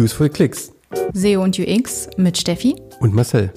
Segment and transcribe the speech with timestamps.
[0.00, 0.72] Useful Clicks.
[1.12, 3.52] SEO und UX mit Steffi und Marcel.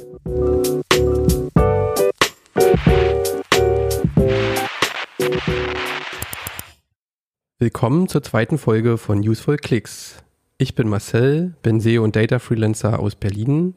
[7.60, 10.18] Willkommen zur zweiten Folge von Useful Clicks.
[10.58, 13.76] Ich bin Marcel, bin SEO und Data Freelancer aus Berlin,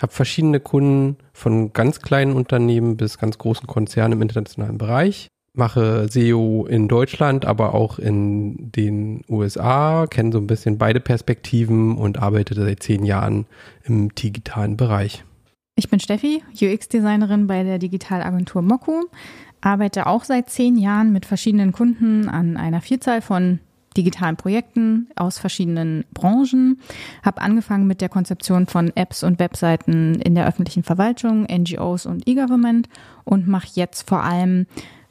[0.00, 6.08] habe verschiedene Kunden von ganz kleinen Unternehmen bis ganz großen Konzernen im internationalen Bereich mache
[6.08, 12.18] SEO in Deutschland, aber auch in den USA, kenne so ein bisschen beide Perspektiven und
[12.22, 13.46] arbeite seit zehn Jahren
[13.84, 15.24] im digitalen Bereich.
[15.76, 19.02] Ich bin Steffi, UX-Designerin bei der Digitalagentur Moku,
[19.60, 23.60] arbeite auch seit zehn Jahren mit verschiedenen Kunden an einer Vielzahl von
[23.96, 26.80] digitalen Projekten aus verschiedenen Branchen,
[27.22, 32.28] habe angefangen mit der Konzeption von Apps und Webseiten in der öffentlichen Verwaltung, NGOs und
[32.28, 32.88] E-Government
[33.24, 34.66] und mache jetzt vor allem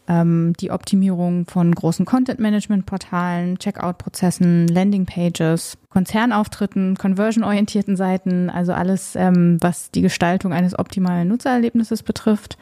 [0.08, 9.92] ähm, die Optimierung von großen Content-Management-Portalen, Checkout-Prozessen, Landing-Pages, Konzernauftritten, conversion-orientierten Seiten, also alles, ähm, was
[9.92, 12.58] die Gestaltung eines optimalen Nutzererlebnisses betrifft.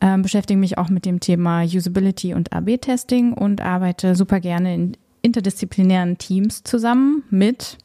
[0.00, 4.96] Ähm, beschäftige mich auch mit dem Thema Usability und AB-Testing und arbeite super gerne in
[5.22, 7.76] interdisziplinären Teams zusammen mit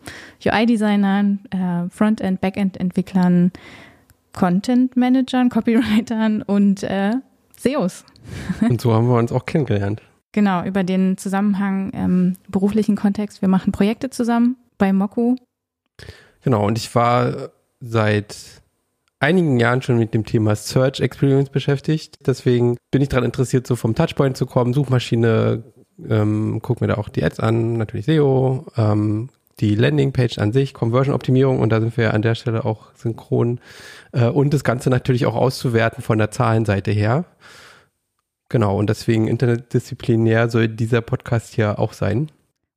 [0.46, 3.52] UI-Designern, äh, Frontend, Backend-Entwicklern,
[4.32, 7.16] Content-Managern, Copywritern und äh,
[7.58, 8.06] SEOs.
[8.62, 10.02] Und so haben wir uns auch kennengelernt.
[10.32, 13.42] Genau, über den Zusammenhang im beruflichen Kontext.
[13.42, 15.36] Wir machen Projekte zusammen bei Moku.
[16.44, 18.36] Genau, und ich war seit
[19.20, 22.28] einigen Jahren schon mit dem Thema Search Experience beschäftigt.
[22.28, 25.64] Deswegen bin ich daran interessiert, so vom Touchpoint zu kommen, Suchmaschine,
[26.08, 30.74] ähm, guck mir da auch die Ads an, natürlich SEO, ähm, die Landingpage an sich,
[30.74, 33.60] Conversion-Optimierung und da sind wir an der Stelle auch synchron
[34.12, 37.24] äh, und das Ganze natürlich auch auszuwerten von der Zahlenseite her.
[38.56, 42.32] Genau, und deswegen interdisziplinär soll dieser Podcast hier auch sein.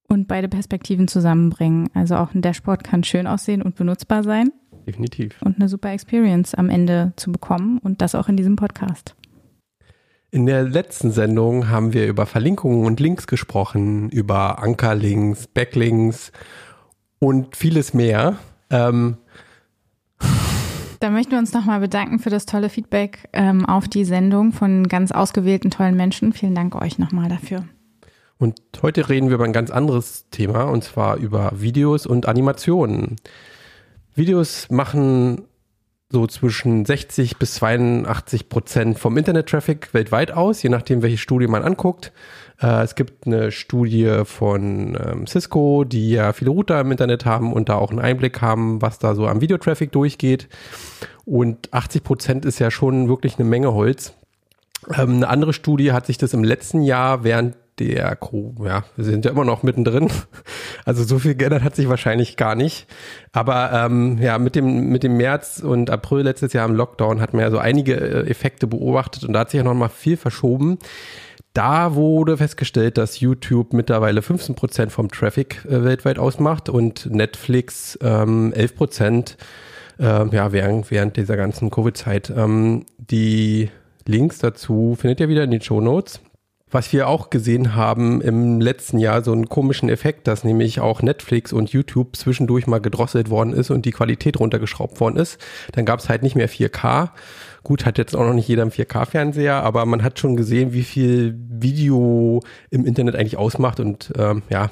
[0.09, 1.89] Und beide Perspektiven zusammenbringen.
[1.95, 4.51] Also auch ein Dashboard kann schön aussehen und benutzbar sein.
[4.89, 5.41] Definitiv.
[5.41, 9.15] Und eine super Experience am Ende zu bekommen und das auch in diesem Podcast.
[10.33, 16.33] In der letzten Sendung haben wir über Verlinkungen und Links gesprochen, über Ankerlinks, Backlinks
[17.21, 18.37] und vieles mehr.
[18.71, 19.19] Ähm,
[21.01, 24.89] da möchten wir uns nochmal bedanken für das tolle Feedback ähm, auf die Sendung von
[24.89, 26.33] ganz ausgewählten tollen Menschen.
[26.33, 27.65] Vielen Dank euch nochmal dafür.
[28.39, 33.17] Und heute reden wir über ein ganz anderes Thema und zwar über Videos und Animationen.
[34.15, 35.43] Videos machen
[36.11, 41.63] so zwischen 60 bis 82 Prozent vom Internet-Traffic weltweit aus, je nachdem, welche Studie man
[41.63, 42.13] anguckt.
[42.61, 47.53] Äh, es gibt eine Studie von ähm, Cisco, die ja viele Router im Internet haben
[47.53, 50.49] und da auch einen Einblick haben, was da so am Videotraffic durchgeht.
[51.27, 54.15] Und 80 Prozent ist ja schon wirklich eine Menge Holz.
[54.97, 58.19] Ähm, eine andere Studie hat sich das im letzten Jahr während der
[58.65, 60.09] ja, wir sind ja immer noch mittendrin.
[60.85, 62.87] Also so viel geändert hat sich wahrscheinlich gar nicht.
[63.33, 67.35] Aber ähm, ja, mit dem, mit dem März und April letztes Jahr im Lockdown hat
[67.35, 70.17] man ja so einige äh, Effekte beobachtet und da hat sich ja noch mal viel
[70.17, 70.79] verschoben.
[71.53, 77.99] Da wurde festgestellt, dass YouTube mittlerweile 15 Prozent vom Traffic äh, weltweit ausmacht und Netflix
[78.01, 79.37] ähm, 11 Prozent
[79.99, 82.31] äh, ja, während, während dieser ganzen Covid-Zeit.
[82.35, 83.71] Ähm, die
[84.07, 86.21] Links dazu findet ihr wieder in den Show Notes.
[86.71, 91.01] Was wir auch gesehen haben im letzten Jahr, so einen komischen Effekt, dass nämlich auch
[91.01, 95.39] Netflix und YouTube zwischendurch mal gedrosselt worden ist und die Qualität runtergeschraubt worden ist.
[95.73, 97.11] Dann gab es halt nicht mehr 4K.
[97.63, 100.85] Gut, hat jetzt auch noch nicht jeder einen 4K-Fernseher, aber man hat schon gesehen, wie
[100.85, 104.71] viel Video im Internet eigentlich ausmacht und ähm, ja,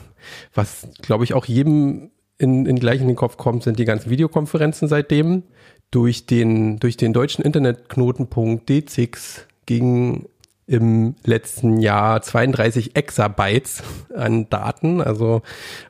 [0.54, 4.10] was glaube ich auch jedem in, in gleich in den Kopf kommt, sind die ganzen
[4.10, 5.44] Videokonferenzen seitdem.
[5.90, 10.26] Durch den, durch den deutschen Internetknotenpunkt D6 ging
[10.66, 13.82] im letzten Jahr 32 Exabytes
[14.14, 15.42] an Daten, also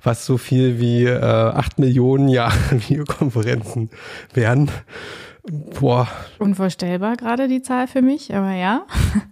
[0.03, 3.91] was so viel wie äh, 8 Millionen Jahre Videokonferenzen
[4.35, 4.71] wären.
[5.81, 6.09] Boah.
[6.39, 8.87] Unvorstellbar gerade die Zahl für mich, aber ja.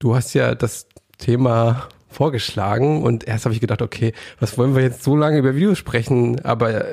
[0.00, 0.86] Du hast ja das
[1.16, 5.54] Thema vorgeschlagen und erst habe ich gedacht, okay, was wollen wir jetzt so lange über
[5.54, 6.44] Videos sprechen?
[6.44, 6.84] Aber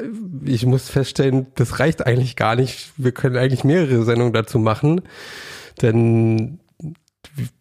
[0.45, 2.93] ich muss feststellen, das reicht eigentlich gar nicht.
[2.95, 5.01] Wir können eigentlich mehrere Sendungen dazu machen,
[5.81, 6.60] denn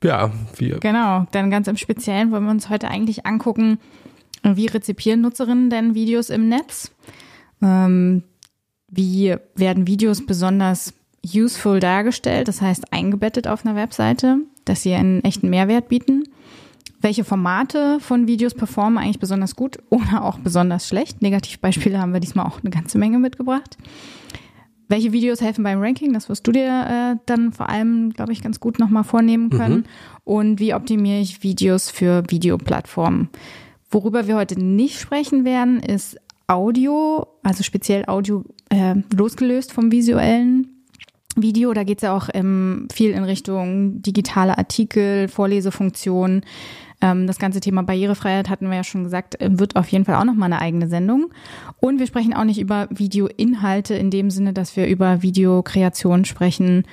[0.03, 0.79] ja, wir.
[0.81, 3.79] Genau, dann ganz im Speziellen wollen wir uns heute eigentlich angucken,
[4.43, 6.91] wie rezipieren Nutzerinnen denn Videos im Netz?
[7.63, 8.23] Ähm,
[8.89, 10.95] wie werden Videos besonders
[11.25, 16.25] useful dargestellt, das heißt eingebettet auf einer Webseite, dass sie einen echten Mehrwert bieten?
[17.03, 21.23] Welche Formate von Videos performen eigentlich besonders gut oder auch besonders schlecht?
[21.23, 23.79] Negativbeispiele haben wir diesmal auch eine ganze Menge mitgebracht.
[24.91, 26.13] Welche Videos helfen beim Ranking?
[26.13, 29.77] Das wirst du dir äh, dann vor allem, glaube ich, ganz gut nochmal vornehmen können.
[29.77, 29.85] Mhm.
[30.25, 33.29] Und wie optimiere ich Videos für Videoplattformen?
[33.89, 36.17] Worüber wir heute nicht sprechen werden, ist
[36.49, 40.67] Audio, also speziell Audio äh, losgelöst vom visuellen
[41.37, 41.73] Video.
[41.73, 46.43] Da geht es ja auch ähm, viel in Richtung digitale Artikel, Vorlesefunktionen.
[47.01, 50.17] Ähm, das ganze Thema Barrierefreiheit hatten wir ja schon gesagt, äh, wird auf jeden Fall
[50.17, 51.33] auch nochmal eine eigene Sendung.
[51.81, 56.85] Und wir sprechen auch nicht über Videoinhalte in dem Sinne, dass wir über Videokreation sprechen.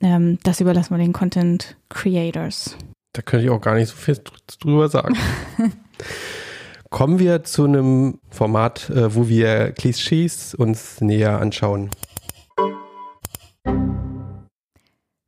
[0.00, 2.76] Ähm, das überlassen wir den Content Creators.
[3.12, 4.20] Da könnte ich auch gar nicht so viel
[4.60, 5.16] drüber sagen.
[6.90, 11.90] Kommen wir zu einem Format, äh, wo wir Klischees uns näher anschauen.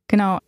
[0.07, 0.39] Genau.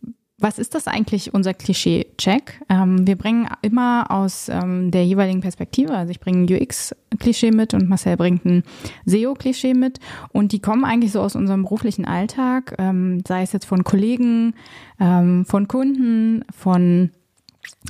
[0.44, 2.60] Was ist das eigentlich, unser Klischee-Check?
[2.68, 7.72] Ähm, wir bringen immer aus ähm, der jeweiligen Perspektive, also ich bringe ein UX-Klischee mit
[7.72, 8.62] und Marcel bringt ein
[9.06, 10.00] SEO-Klischee mit
[10.32, 14.52] und die kommen eigentlich so aus unserem beruflichen Alltag, ähm, sei es jetzt von Kollegen,
[15.00, 17.08] ähm, von Kunden, von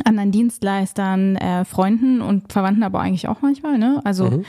[0.04, 4.00] anderen Dienstleistern, äh, Freunden und Verwandten aber eigentlich auch manchmal, ne?
[4.04, 4.44] Also, mhm.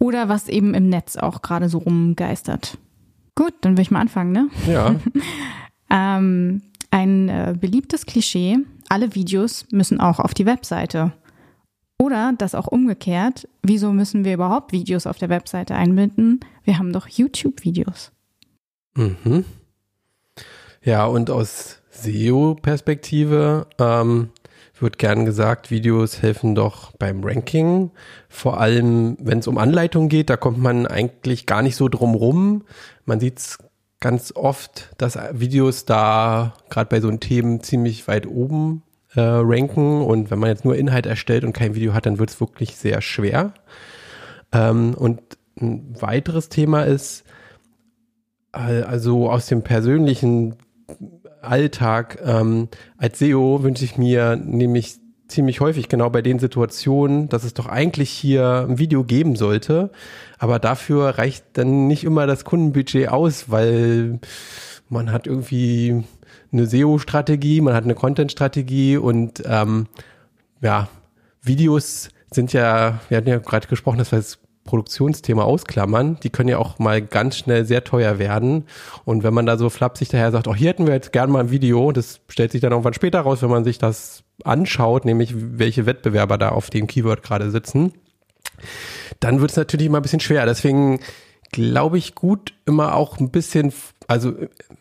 [0.00, 2.78] oder was eben im Netz auch gerade so rumgeistert.
[3.36, 4.48] Gut, dann will ich mal anfangen, ne?
[4.66, 4.96] Ja.
[5.88, 6.60] ähm,
[6.94, 8.58] ein äh, beliebtes Klischee,
[8.88, 11.12] alle Videos müssen auch auf die Webseite.
[11.98, 16.38] Oder das auch umgekehrt, wieso müssen wir überhaupt Videos auf der Webseite einbinden?
[16.62, 18.12] Wir haben doch YouTube-Videos.
[18.94, 19.44] Mhm.
[20.84, 24.28] Ja, und aus SEO-Perspektive ähm,
[24.78, 27.90] wird gern gesagt, Videos helfen doch beim Ranking.
[28.28, 32.14] Vor allem, wenn es um Anleitungen geht, da kommt man eigentlich gar nicht so drum
[32.14, 32.62] rum.
[33.04, 33.58] Man sieht es
[34.04, 38.82] ganz oft, dass Videos da gerade bei so einen Themen ziemlich weit oben
[39.14, 42.28] äh, ranken und wenn man jetzt nur Inhalt erstellt und kein Video hat, dann wird
[42.28, 43.54] es wirklich sehr schwer.
[44.52, 45.22] Ähm, und
[45.58, 47.24] ein weiteres Thema ist,
[48.52, 50.56] äh, also aus dem persönlichen
[51.40, 52.68] Alltag ähm,
[52.98, 54.98] als SEO wünsche ich mir nämlich
[55.28, 59.90] ziemlich häufig genau bei den Situationen, dass es doch eigentlich hier ein Video geben sollte,
[60.38, 64.20] aber dafür reicht dann nicht immer das Kundenbudget aus, weil
[64.88, 66.04] man hat irgendwie
[66.52, 69.86] eine SEO-Strategie, man hat eine Content-Strategie und ähm,
[70.60, 70.88] ja,
[71.42, 76.48] Videos sind ja, wir hatten ja gerade gesprochen, dass wir das Produktionsthema ausklammern, die können
[76.48, 78.64] ja auch mal ganz schnell sehr teuer werden.
[79.04, 81.40] Und wenn man da so flapsig daher sagt, oh, hier hätten wir jetzt gern mal
[81.40, 85.34] ein Video, das stellt sich dann irgendwann später raus, wenn man sich das anschaut, nämlich
[85.36, 87.92] welche Wettbewerber da auf dem Keyword gerade sitzen,
[89.20, 90.46] dann wird es natürlich immer ein bisschen schwer.
[90.46, 91.00] Deswegen
[91.52, 93.72] glaube ich gut, immer auch ein bisschen,
[94.08, 94.32] also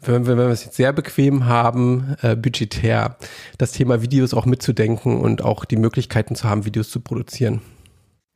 [0.02, 3.18] wenn, wenn wir es jetzt sehr bequem haben, äh, budgetär,
[3.58, 7.62] das Thema Videos auch mitzudenken und auch die Möglichkeiten zu haben, Videos zu produzieren.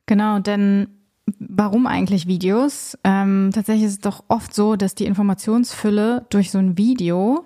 [0.06, 0.97] Genau, denn
[1.38, 2.98] warum eigentlich Videos?
[3.04, 7.44] Ähm, tatsächlich ist es doch oft so, dass die Informationsfülle durch so ein Video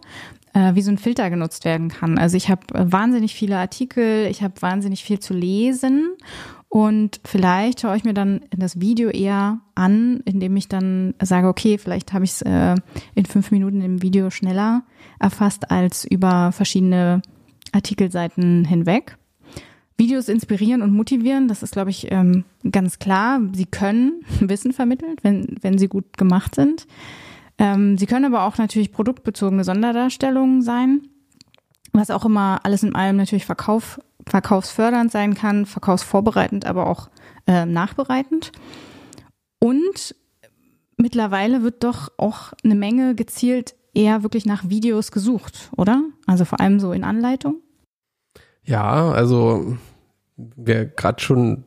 [0.55, 2.19] äh, wie so ein Filter genutzt werden kann.
[2.19, 6.15] Also ich habe äh, wahnsinnig viele Artikel, ich habe wahnsinnig viel zu lesen
[6.69, 11.79] und vielleicht schaue ich mir dann das Video eher an, indem ich dann sage, okay,
[11.79, 12.75] vielleicht habe ich es äh,
[13.15, 14.83] in fünf Minuten im Video schneller
[15.19, 17.23] erfasst als über verschiedene
[17.73, 19.17] Artikelseiten hinweg.
[20.03, 23.41] Videos inspirieren und motivieren, das ist, glaube ich, ähm, ganz klar.
[23.53, 26.89] Sie können Wissen vermitteln, wenn, wenn sie gut gemacht sind.
[27.57, 31.03] Ähm, sie können aber auch natürlich produktbezogene Sonderdarstellungen sein,
[31.93, 37.09] was auch immer alles in allem natürlich Verkauf, verkaufsfördernd sein kann, verkaufsvorbereitend, aber auch
[37.47, 38.51] äh, nachbereitend.
[39.61, 40.17] Und
[40.97, 46.03] mittlerweile wird doch auch eine Menge gezielt eher wirklich nach Videos gesucht, oder?
[46.27, 47.61] Also vor allem so in Anleitung.
[48.65, 49.77] Ja, also
[50.57, 51.65] wir gerade schon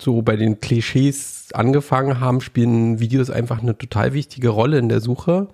[0.00, 5.00] so bei den Klischees angefangen haben, spielen Videos einfach eine total wichtige Rolle in der
[5.00, 5.48] Suche.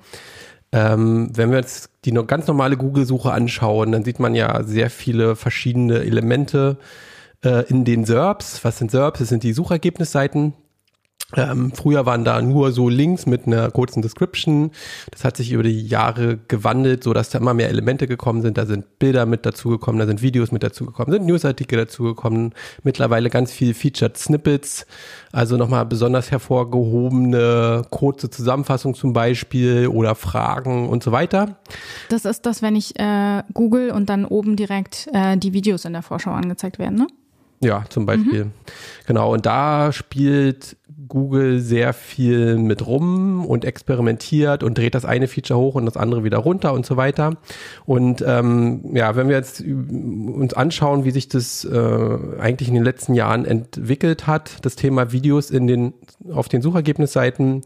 [0.73, 5.37] Ähm, wenn wir jetzt die ganz normale Google-Suche anschauen, dann sieht man ja sehr viele
[5.37, 6.79] verschiedene Elemente
[7.45, 8.65] äh, in den SERPs.
[8.65, 9.19] Was sind SERPs?
[9.19, 10.55] Das sind die Suchergebnisseiten.
[11.37, 14.71] Ähm, früher waren da nur so Links mit einer kurzen Description.
[15.11, 18.59] Das hat sich über die Jahre gewandelt, so dass da immer mehr Elemente gekommen sind.
[18.59, 22.55] Da sind Bilder mit dazugekommen, da sind Videos mit dazugekommen, sind Newsartikel dazugekommen.
[22.83, 24.87] Mittlerweile ganz viel Featured Snippets,
[25.33, 31.59] also nochmal besonders hervorgehobene kurze Zusammenfassung zum Beispiel oder Fragen und so weiter.
[32.09, 35.93] Das ist das, wenn ich äh, Google und dann oben direkt äh, die Videos in
[35.93, 37.07] der Vorschau angezeigt werden, ne?
[37.63, 38.47] Ja, zum Beispiel.
[38.47, 38.53] Mhm.
[39.07, 40.79] Genau, und da spielt
[41.11, 45.99] Google sehr viel mit rum und experimentiert und dreht das eine Feature hoch und das
[45.99, 47.37] andere wieder runter und so weiter.
[47.85, 52.85] Und ähm, ja, wenn wir jetzt uns anschauen, wie sich das äh, eigentlich in den
[52.85, 55.93] letzten Jahren entwickelt hat, das Thema Videos in den
[56.33, 57.63] auf den Suchergebnisseiten,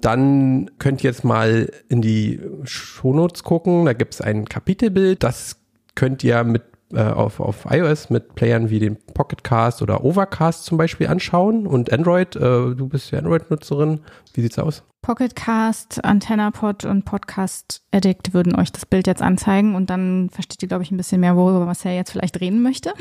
[0.00, 3.84] dann könnt ihr jetzt mal in die Shownotes gucken.
[3.84, 5.56] Da gibt es ein Kapitelbild, das
[5.94, 6.62] könnt ihr mit
[6.94, 11.92] äh, auf, auf iOS mit Playern wie den Pocketcast oder Overcast zum Beispiel anschauen und
[11.92, 12.36] Android.
[12.36, 14.00] Äh, du bist ja Android-Nutzerin.
[14.32, 14.82] Wie sieht's aus?
[15.02, 20.68] Pocketcast, AntennaPod und Podcast Addict würden euch das Bild jetzt anzeigen und dann versteht ihr,
[20.68, 22.94] glaube ich, ein bisschen mehr, worüber was er jetzt vielleicht reden möchte.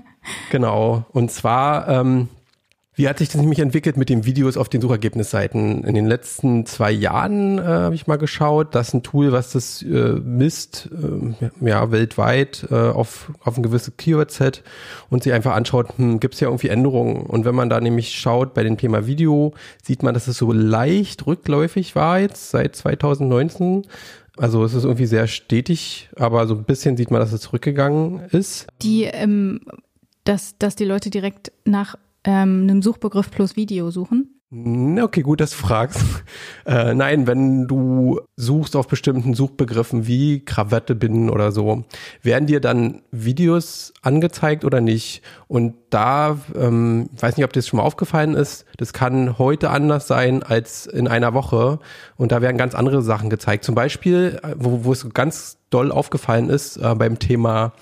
[0.50, 1.04] genau.
[1.12, 2.28] Und zwar ähm,
[3.00, 5.84] wie hat sich das nämlich entwickelt mit den Videos auf den Suchergebnisseiten?
[5.84, 8.74] In den letzten zwei Jahren äh, habe ich mal geschaut.
[8.74, 13.62] Das ist ein Tool, was das äh, misst, äh, ja, weltweit äh, auf, auf ein
[13.62, 14.62] gewisses Keyword-Set
[15.08, 17.24] und sich einfach anschaut, hm, gibt es ja irgendwie Änderungen?
[17.24, 20.52] Und wenn man da nämlich schaut bei dem Thema Video, sieht man, dass es so
[20.52, 23.86] leicht rückläufig war jetzt seit 2019.
[24.36, 28.20] Also es ist irgendwie sehr stetig, aber so ein bisschen sieht man, dass es zurückgegangen
[28.30, 28.66] ist.
[28.82, 29.62] Die, ähm,
[30.24, 34.40] dass, dass die Leute direkt nach ähm, einem Suchbegriff plus Video suchen?
[34.52, 36.00] Okay, gut, dass du fragst.
[36.66, 41.84] Äh, nein, wenn du suchst auf bestimmten Suchbegriffen wie Krawatte binden oder so,
[42.22, 45.22] werden dir dann Videos angezeigt oder nicht?
[45.48, 49.70] Und da, ähm, weiß nicht, ob dir das schon mal aufgefallen ist, das kann heute
[49.70, 51.80] anders sein als in einer Woche.
[52.16, 53.64] Und da werden ganz andere Sachen gezeigt.
[53.64, 57.72] Zum Beispiel, äh, wo, wo es ganz doll aufgefallen ist äh, beim Thema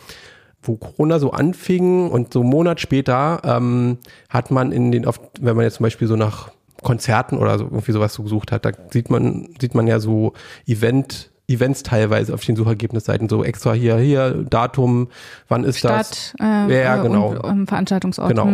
[0.68, 3.98] wo Corona so anfing und so einen Monat später ähm,
[4.28, 6.50] hat man in den, oft, wenn man jetzt zum Beispiel so nach
[6.82, 10.34] Konzerten oder so irgendwie sowas so gesucht hat, da sieht man, sieht man ja so
[10.66, 15.08] Event, Events teilweise auf den Suchergebnisseiten, so extra hier, hier, Datum,
[15.48, 16.34] wann ist Stadt, das?
[16.40, 17.30] Äh, ja, genau.
[17.30, 18.28] Und, um, Veranstaltungsort.
[18.28, 18.48] Genau.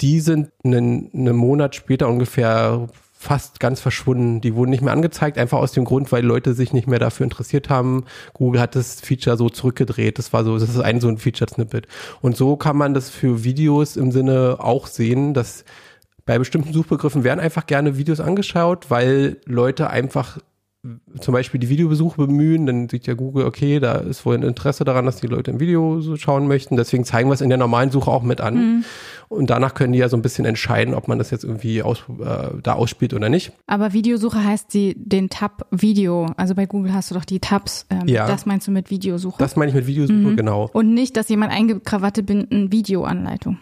[0.00, 2.88] Die sind einen, einen Monat später ungefähr
[3.20, 4.40] fast ganz verschwunden.
[4.40, 7.24] Die wurden nicht mehr angezeigt, einfach aus dem Grund, weil Leute sich nicht mehr dafür
[7.24, 8.04] interessiert haben.
[8.32, 10.18] Google hat das Feature so zurückgedreht.
[10.18, 11.88] Das war so, das ist ein so ein Feature-Snippet.
[12.20, 15.64] Und so kann man das für Videos im Sinne auch sehen, dass
[16.26, 20.38] bei bestimmten Suchbegriffen werden einfach gerne Videos angeschaut, weil Leute einfach
[21.20, 24.84] zum Beispiel die Videobesuche bemühen, dann sieht ja Google, okay, da ist wohl ein Interesse
[24.84, 26.76] daran, dass die Leute ein Video so schauen möchten.
[26.76, 28.54] Deswegen zeigen wir es in der normalen Suche auch mit an.
[28.54, 28.84] Mhm.
[29.28, 32.04] Und danach können die ja so ein bisschen entscheiden, ob man das jetzt irgendwie aus,
[32.20, 33.52] äh, da ausspielt oder nicht.
[33.66, 36.26] Aber Videosuche heißt sie den Tab Video.
[36.36, 37.86] Also bei Google hast du doch die Tabs.
[37.90, 38.26] Ähm, ja.
[38.26, 39.36] Das meinst du mit Videosuche?
[39.38, 40.36] Das meine ich mit Videosuche, mhm.
[40.36, 40.70] genau.
[40.72, 43.58] Und nicht, dass jemand eingibt, Krawatte binden, Videoanleitung.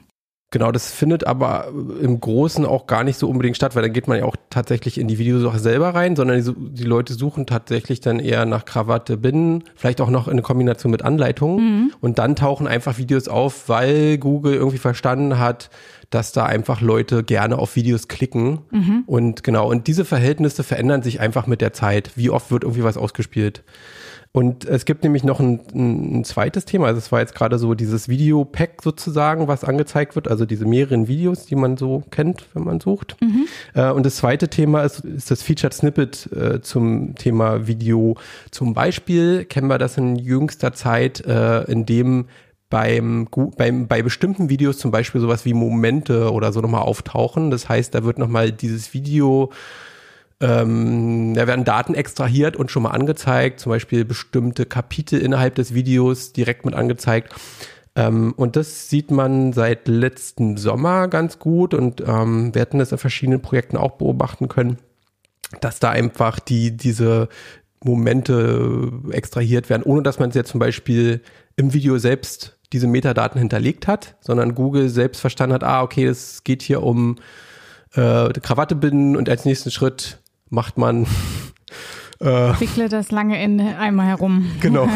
[0.56, 1.68] Genau, das findet aber
[2.00, 4.96] im Großen auch gar nicht so unbedingt statt, weil dann geht man ja auch tatsächlich
[4.96, 9.18] in die Videosuche selber rein, sondern die, die Leute suchen tatsächlich dann eher nach Krawatte,
[9.18, 11.92] Binden, vielleicht auch noch in Kombination mit Anleitungen mhm.
[12.00, 15.68] und dann tauchen einfach Videos auf, weil Google irgendwie verstanden hat,
[16.08, 19.02] dass da einfach Leute gerne auf Videos klicken mhm.
[19.04, 22.12] und genau, und diese Verhältnisse verändern sich einfach mit der Zeit.
[22.14, 23.62] Wie oft wird irgendwie was ausgespielt?
[24.36, 26.88] Und es gibt nämlich noch ein, ein zweites Thema.
[26.88, 31.08] Also es war jetzt gerade so dieses Video-Pack sozusagen, was angezeigt wird, also diese mehreren
[31.08, 33.16] Videos, die man so kennt, wenn man sucht.
[33.22, 33.46] Mhm.
[33.72, 38.18] Äh, und das zweite Thema ist, ist das Featured Snippet äh, zum Thema Video.
[38.50, 42.26] Zum Beispiel kennen wir das in jüngster Zeit, äh, in dem
[42.68, 47.50] beim, beim, bei bestimmten Videos zum Beispiel sowas wie Momente oder so nochmal auftauchen.
[47.50, 49.50] Das heißt, da wird nochmal dieses Video
[50.40, 55.72] ähm, da werden Daten extrahiert und schon mal angezeigt, zum Beispiel bestimmte Kapitel innerhalb des
[55.72, 57.34] Videos direkt mit angezeigt.
[57.94, 62.92] Ähm, und das sieht man seit letzten Sommer ganz gut und ähm, wir hätten das
[62.92, 64.76] in verschiedenen Projekten auch beobachten können,
[65.62, 67.28] dass da einfach die, diese
[67.82, 71.22] Momente extrahiert werden, ohne dass man es jetzt zum Beispiel
[71.56, 76.44] im Video selbst diese Metadaten hinterlegt hat, sondern Google selbst verstanden hat, ah, okay, es
[76.44, 77.16] geht hier um
[77.94, 80.18] äh, Krawatte binden und als nächsten Schritt
[80.50, 81.06] macht man.
[82.18, 84.50] Äh, Wickle das lange Ende einmal herum.
[84.62, 84.88] Genau.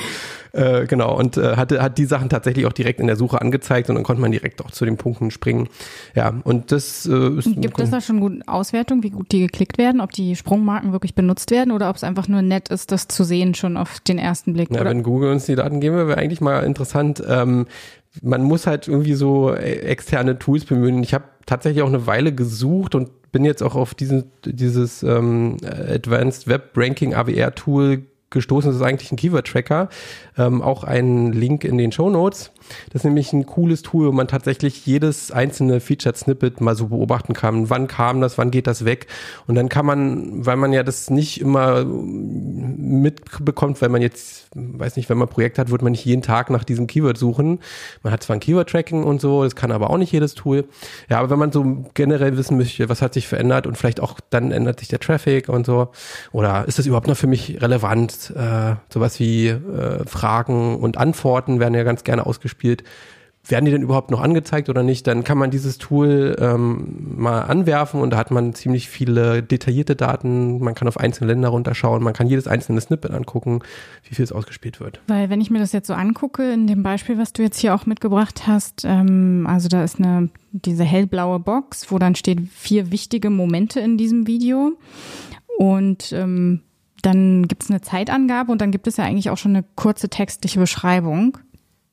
[0.52, 1.16] äh, genau.
[1.16, 4.02] Und äh, hatte, hat die Sachen tatsächlich auch direkt in der Suche angezeigt und dann
[4.02, 5.68] konnte man direkt auch zu den Punkten springen.
[6.16, 7.48] Ja, und das äh, ist.
[7.60, 11.14] Gibt es da schon gute Auswertung, wie gut die geklickt werden, ob die Sprungmarken wirklich
[11.14, 14.18] benutzt werden oder ob es einfach nur nett ist, das zu sehen schon auf den
[14.18, 14.70] ersten Blick?
[14.72, 14.90] Ja, oder?
[14.90, 17.22] wenn Google uns die Daten geben, wäre eigentlich mal interessant.
[17.24, 17.66] Ähm,
[18.20, 21.04] man muss halt irgendwie so äh, externe Tools bemühen.
[21.04, 25.56] Ich habe tatsächlich auch eine Weile gesucht und bin jetzt auch auf diesen, dieses ähm,
[25.64, 28.70] Advanced Web Ranking AWR Tool gestoßen.
[28.70, 29.88] Das ist eigentlich ein Keyword-Tracker.
[30.36, 32.50] Ähm, auch ein Link in den Show Notes.
[32.86, 36.88] Das ist nämlich ein cooles Tool, wo man tatsächlich jedes einzelne Featured Snippet mal so
[36.88, 37.70] beobachten kann.
[37.70, 39.06] Wann kam das, wann geht das weg?
[39.46, 44.96] Und dann kann man, weil man ja das nicht immer mitbekommt, wenn man jetzt, weiß
[44.96, 47.60] nicht, wenn man ein Projekt hat, wird man nicht jeden Tag nach diesem Keyword suchen.
[48.02, 50.64] Man hat zwar ein Keyword-Tracking und so, das kann aber auch nicht jedes Tool.
[51.08, 54.18] Ja, aber wenn man so generell wissen möchte, was hat sich verändert und vielleicht auch
[54.30, 55.88] dann ändert sich der Traffic und so,
[56.32, 58.32] oder ist das überhaupt noch für mich relevant?
[58.36, 60.04] Äh, sowas wie äh,
[60.76, 62.82] und Antworten werden ja ganz gerne ausgespielt.
[63.46, 67.42] werden die denn überhaupt noch angezeigt oder nicht, dann kann man dieses Tool ähm, mal
[67.42, 70.60] anwerfen und da hat man ziemlich viele detaillierte Daten.
[70.60, 73.60] Man kann auf einzelne Länder runterschauen, man kann jedes einzelne Snippet angucken,
[74.08, 75.00] wie viel es ausgespielt wird.
[75.08, 77.74] Weil wenn ich mir das jetzt so angucke, in dem Beispiel, was du jetzt hier
[77.74, 82.90] auch mitgebracht hast, ähm, also da ist eine diese hellblaue Box, wo dann steht vier
[82.90, 84.72] wichtige Momente in diesem Video
[85.58, 86.62] und ähm,
[87.06, 90.08] dann gibt es eine Zeitangabe und dann gibt es ja eigentlich auch schon eine kurze
[90.08, 91.38] textliche Beschreibung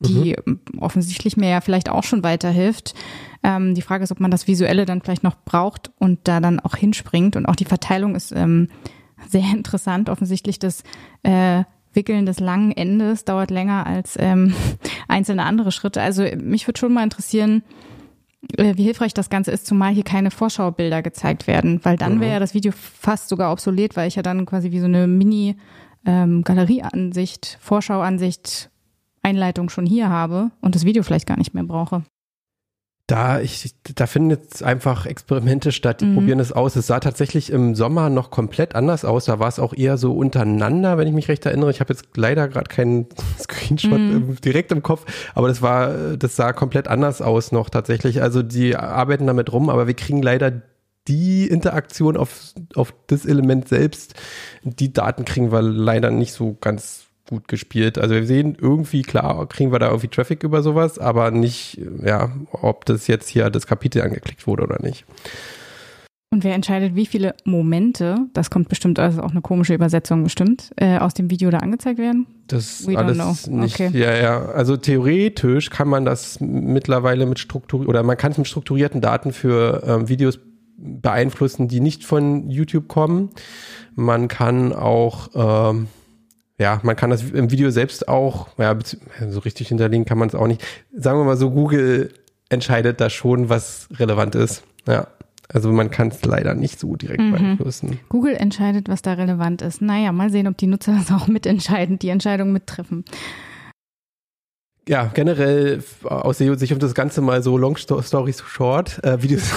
[0.02, 0.60] die mhm.
[0.80, 2.94] offensichtlich mir ja vielleicht auch schon weiterhilft.
[3.42, 6.60] Ähm, die Frage ist, ob man das Visuelle dann vielleicht noch braucht und da dann
[6.60, 7.36] auch hinspringt.
[7.36, 8.68] Und auch die Verteilung ist ähm,
[9.28, 10.08] sehr interessant.
[10.08, 10.82] Offensichtlich das
[11.22, 14.54] äh, Wickeln des langen Endes dauert länger als ähm,
[15.08, 16.00] einzelne andere Schritte.
[16.00, 17.62] Also mich würde schon mal interessieren,
[18.56, 22.40] wie hilfreich das Ganze ist, zumal hier keine Vorschaubilder gezeigt werden, weil dann wäre ja
[22.40, 25.56] das Video fast sogar obsolet, weil ich ja dann quasi wie so eine Mini-
[26.04, 28.70] ähm, Galerieansicht, Vorschauansicht
[29.22, 32.02] Einleitung schon hier habe und das Video vielleicht gar nicht mehr brauche.
[33.08, 36.14] Da, ich, da finden jetzt einfach Experimente statt, die mhm.
[36.14, 36.76] probieren es aus.
[36.76, 39.24] Es sah tatsächlich im Sommer noch komplett anders aus.
[39.24, 41.70] Da war es auch eher so untereinander, wenn ich mich recht erinnere.
[41.70, 43.06] Ich habe jetzt leider gerade keinen
[43.38, 44.36] Screenshot mhm.
[44.42, 45.04] direkt im Kopf,
[45.34, 48.22] aber das war, das sah komplett anders aus noch tatsächlich.
[48.22, 50.62] Also die arbeiten damit rum, aber wir kriegen leider
[51.08, 54.14] die Interaktion auf, auf das Element selbst,
[54.62, 57.98] die Daten kriegen wir leider nicht so ganz gut gespielt.
[57.98, 62.30] Also wir sehen irgendwie, klar, kriegen wir da irgendwie Traffic über sowas, aber nicht, ja,
[62.52, 65.06] ob das jetzt hier das Kapitel angeklickt wurde oder nicht.
[66.30, 70.70] Und wer entscheidet, wie viele Momente, das kommt bestimmt, also auch eine komische Übersetzung bestimmt,
[70.76, 72.26] äh, aus dem Video da angezeigt werden?
[72.46, 73.90] Das We alles nicht, okay.
[73.92, 74.46] ja, ja.
[74.46, 79.32] Also theoretisch kann man das mittlerweile mit Struktur, oder man kann es mit strukturierten Daten
[79.32, 80.38] für ähm, Videos
[80.78, 83.30] beeinflussen, die nicht von YouTube kommen.
[83.94, 85.88] Man kann auch, ähm,
[86.58, 88.76] ja, man kann das im Video selbst auch, ja,
[89.28, 90.62] so richtig hinterlegen kann man es auch nicht.
[90.94, 92.12] Sagen wir mal so, Google
[92.48, 94.62] entscheidet da schon, was relevant ist.
[94.86, 95.08] Ja.
[95.52, 97.32] Also man kann es leider nicht so direkt mhm.
[97.32, 97.98] beeinflussen.
[98.08, 99.82] Google entscheidet, was da relevant ist.
[99.82, 103.04] Naja, mal sehen, ob die Nutzer das auch mitentscheiden, die Entscheidung mittreffen.
[104.88, 109.48] Ja, generell aus Sicht um das Ganze mal so Long Stories Short, äh, Videos,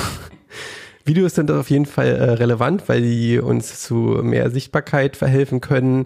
[1.06, 6.06] Videos sind auf jeden Fall äh, relevant, weil die uns zu mehr Sichtbarkeit verhelfen können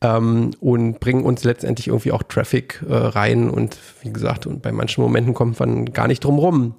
[0.00, 3.50] ähm, und bringen uns letztendlich irgendwie auch Traffic äh, rein.
[3.50, 6.74] Und wie gesagt, und bei manchen Momenten kommt man gar nicht drum rum.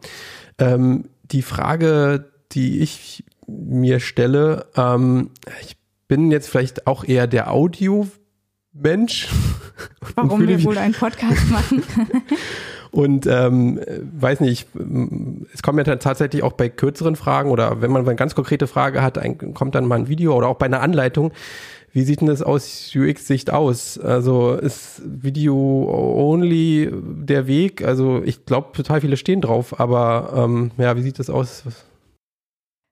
[0.58, 5.78] Ähm, die Frage, die ich mir stelle, ähm, ich
[6.08, 9.30] bin jetzt vielleicht auch eher der Audio-Mensch.
[10.16, 11.84] Warum wir wohl einen Podcast machen?
[12.92, 13.80] Und ähm,
[14.20, 14.68] weiß nicht,
[15.54, 19.04] es kommt ja tatsächlich auch bei kürzeren Fragen oder wenn man eine ganz konkrete Frage
[19.04, 21.32] hat, ein, kommt dann mal ein Video oder auch bei einer Anleitung.
[21.92, 23.98] Wie sieht denn das aus UX-Sicht aus?
[23.98, 27.84] Also ist Video-only der Weg?
[27.84, 31.64] Also ich glaube, total viele stehen drauf, aber ähm, ja, wie sieht das aus?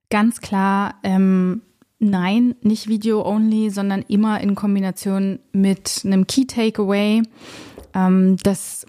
[0.09, 1.61] Ganz klar, ähm,
[1.99, 7.23] nein, nicht Video-only, sondern immer in Kombination mit einem Key-Takeaway.
[7.93, 8.85] Ähm, dass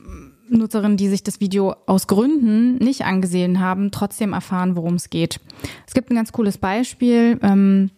[0.50, 5.40] Nutzerinnen, die sich das Video aus Gründen nicht angesehen haben, trotzdem erfahren, worum es geht.
[5.86, 7.38] Es gibt ein ganz cooles Beispiel.
[7.42, 7.90] Ähm,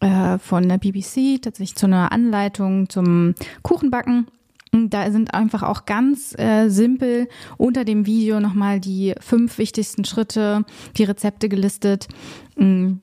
[0.00, 4.26] äh, von der BBC tatsächlich zu einer Anleitung zum Kuchenbacken.
[4.72, 10.64] Da sind einfach auch ganz äh, simpel unter dem Video nochmal die fünf wichtigsten Schritte,
[10.96, 12.08] die Rezepte gelistet.
[12.56, 12.94] Mm,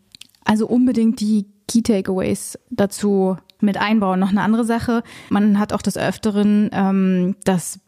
[0.45, 4.19] also unbedingt die Key Takeaways dazu mit einbauen.
[4.19, 7.79] Noch eine andere Sache, man hat auch des Öfteren, ähm, dass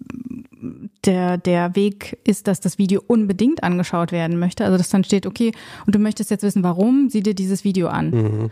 [1.06, 4.66] der, der Weg ist, dass das Video unbedingt angeschaut werden möchte.
[4.66, 5.52] Also dass dann steht, okay,
[5.86, 8.10] und du möchtest jetzt wissen, warum, sieh dir dieses Video an.
[8.10, 8.52] Mhm.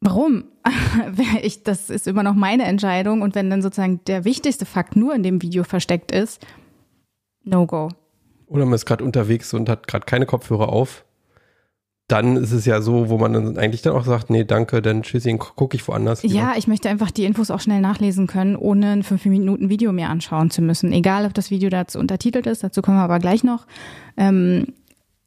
[0.00, 0.44] Warum?
[1.42, 3.22] ich, das ist immer noch meine Entscheidung.
[3.22, 6.44] Und wenn dann sozusagen der wichtigste Fakt nur in dem Video versteckt ist,
[7.44, 7.88] no go.
[8.46, 11.04] Oder man ist gerade unterwegs und hat gerade keine Kopfhörer auf.
[12.08, 15.02] Dann ist es ja so, wo man dann eigentlich dann auch sagt, nee, danke, dann
[15.02, 16.22] tschüssi, gucke ich woanders.
[16.22, 16.36] Lieber.
[16.36, 19.90] Ja, ich möchte einfach die Infos auch schnell nachlesen können, ohne ein fünf Minuten Video
[19.90, 20.92] mir anschauen zu müssen.
[20.92, 23.66] Egal, ob das Video dazu untertitelt ist, dazu kommen wir aber gleich noch.
[24.16, 24.74] Ähm,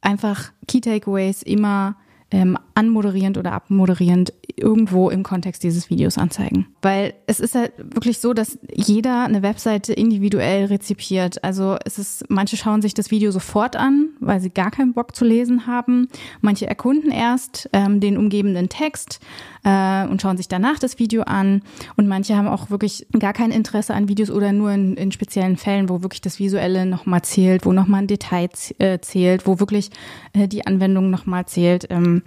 [0.00, 1.96] einfach Key Takeaways immer
[2.30, 6.66] ähm, anmoderierend oder abmoderierend irgendwo im Kontext dieses Videos anzeigen.
[6.82, 11.42] Weil es ist halt wirklich so, dass jeder eine Webseite individuell rezipiert.
[11.42, 15.16] Also es ist, manche schauen sich das Video sofort an, weil sie gar keinen Bock
[15.16, 16.08] zu lesen haben.
[16.40, 19.20] Manche erkunden erst ähm, den umgebenden Text
[19.64, 21.62] äh, und schauen sich danach das Video an.
[21.96, 25.56] Und manche haben auch wirklich gar kein Interesse an Videos oder nur in, in speziellen
[25.56, 29.90] Fällen, wo wirklich das Visuelle nochmal zählt, wo nochmal ein Detail äh, zählt, wo wirklich
[30.32, 31.86] äh, die Anwendung nochmal zählt.
[31.90, 32.22] Ähm,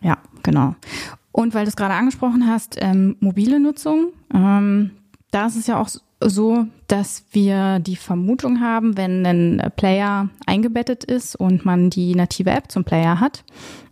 [0.00, 0.74] ja, genau.
[1.32, 4.92] Und weil du es gerade angesprochen hast, ähm, mobile Nutzung, ähm,
[5.30, 5.88] da ist es ja auch
[6.20, 12.50] so, dass wir die Vermutung haben, wenn ein Player eingebettet ist und man die native
[12.50, 13.44] App zum Player hat,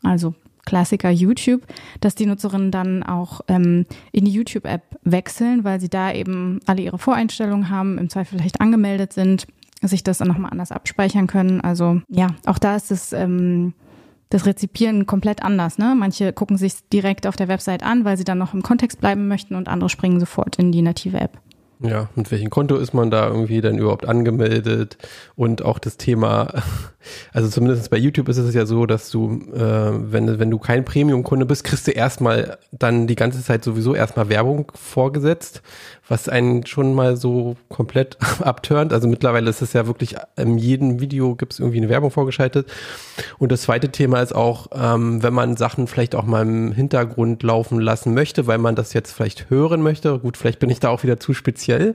[0.02, 1.62] also Klassiker YouTube,
[2.00, 6.82] dass die Nutzerinnen dann auch ähm, in die YouTube-App wechseln, weil sie da eben alle
[6.82, 9.46] ihre Voreinstellungen haben, im Zweifel vielleicht angemeldet sind,
[9.82, 11.60] sich das dann nochmal anders abspeichern können.
[11.60, 13.74] Also ja, auch da ist es ähm,
[14.30, 15.78] das Rezipieren komplett anders.
[15.78, 15.94] Ne?
[15.98, 19.28] Manche gucken sich direkt auf der Website an, weil sie dann noch im Kontext bleiben
[19.28, 21.38] möchten und andere springen sofort in die native App.
[21.80, 24.98] Ja, mit welchem Konto ist man da irgendwie dann überhaupt angemeldet?
[25.34, 26.62] Und auch das Thema,
[27.32, 29.60] also zumindest bei YouTube ist es ja so, dass du, äh,
[30.12, 34.28] wenn, wenn du kein Premium-Kunde bist, kriegst du erstmal dann die ganze Zeit sowieso erstmal
[34.28, 35.62] Werbung vorgesetzt,
[36.08, 38.92] was einen schon mal so komplett abturnt.
[38.92, 42.70] Also mittlerweile ist es ja wirklich, in jedem Video gibt es irgendwie eine Werbung vorgeschaltet.
[43.38, 47.42] Und das zweite Thema ist auch, ähm, wenn man Sachen vielleicht auch mal im Hintergrund
[47.42, 50.18] laufen lassen möchte, weil man das jetzt vielleicht hören möchte.
[50.18, 51.94] Gut, vielleicht bin ich da auch wieder zu speziell.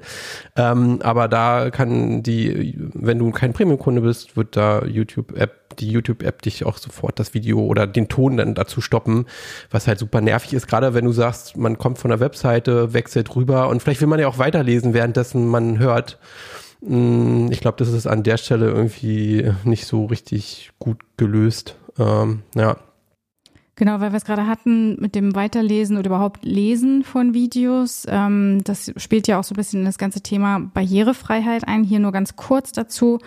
[0.55, 6.41] Ähm, aber da kann die, wenn du kein Premium-Kunde bist, wird da YouTube-App die YouTube-App
[6.41, 9.25] dich auch sofort das Video oder den Ton dann dazu stoppen,
[9.69, 13.35] was halt super nervig ist, gerade wenn du sagst, man kommt von der Webseite, wechselt
[13.35, 16.19] rüber und vielleicht will man ja auch weiterlesen, währenddessen man hört.
[16.85, 21.75] Hm, ich glaube, das ist an der Stelle irgendwie nicht so richtig gut gelöst.
[21.97, 22.77] Ähm, ja.
[23.77, 28.07] Genau, weil wir es gerade hatten mit dem Weiterlesen oder überhaupt Lesen von Videos.
[28.09, 31.83] Ähm, das spielt ja auch so ein bisschen in das ganze Thema Barrierefreiheit ein.
[31.83, 33.19] Hier nur ganz kurz dazu.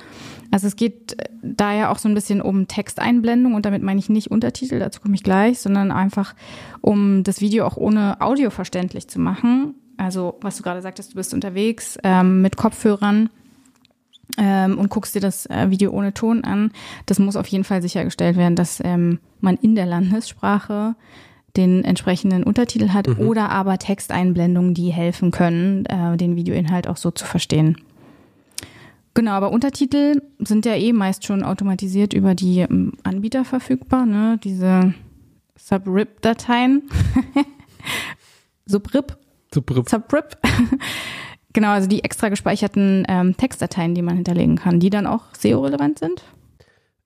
[0.51, 4.09] Also es geht da ja auch so ein bisschen um Texteinblendung und damit meine ich
[4.09, 6.35] nicht Untertitel, dazu komme ich gleich, sondern einfach
[6.81, 9.77] um das Video auch ohne Audio verständlich zu machen.
[9.99, 13.31] Also was du gerade sagtest, du bist unterwegs ähm, mit Kopfhörern
[14.39, 16.73] ähm, und guckst dir das äh, Video ohne Ton an.
[17.07, 20.95] Das muss auf jeden Fall sichergestellt werden, dass ähm, man in der Landessprache
[21.57, 23.27] den entsprechenden Untertitel hat mhm.
[23.27, 27.77] oder aber Texteinblendungen, die helfen können, äh, den Videoinhalt auch so zu verstehen.
[29.15, 34.39] Genau, aber Untertitel sind ja eh meist schon automatisiert über die ähm, Anbieter verfügbar, ne?
[34.43, 34.95] Diese
[35.57, 36.89] Subrip-Dateien.
[38.67, 39.17] Subrip.
[39.53, 39.89] Subrip.
[39.89, 40.39] Subrip.
[41.53, 45.99] Genau, also die extra gespeicherten ähm, Textdateien, die man hinterlegen kann, die dann auch SEO-relevant
[45.99, 46.23] sind?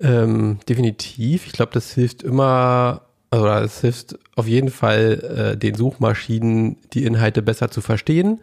[0.01, 1.47] Ähm, definitiv.
[1.47, 7.05] Ich glaube, das hilft immer, also es hilft auf jeden Fall äh, den Suchmaschinen, die
[7.05, 8.41] Inhalte besser zu verstehen.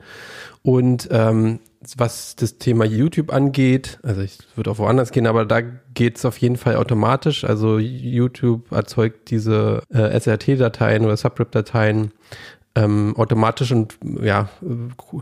[0.63, 1.59] Und ähm,
[1.97, 6.25] was das Thema YouTube angeht, also ich würde auch woanders gehen, aber da geht es
[6.25, 7.43] auf jeden Fall automatisch.
[7.43, 12.11] Also YouTube erzeugt diese äh, SRT-Dateien oder Subrip-Dateien
[12.75, 14.49] ähm, automatisch und ja,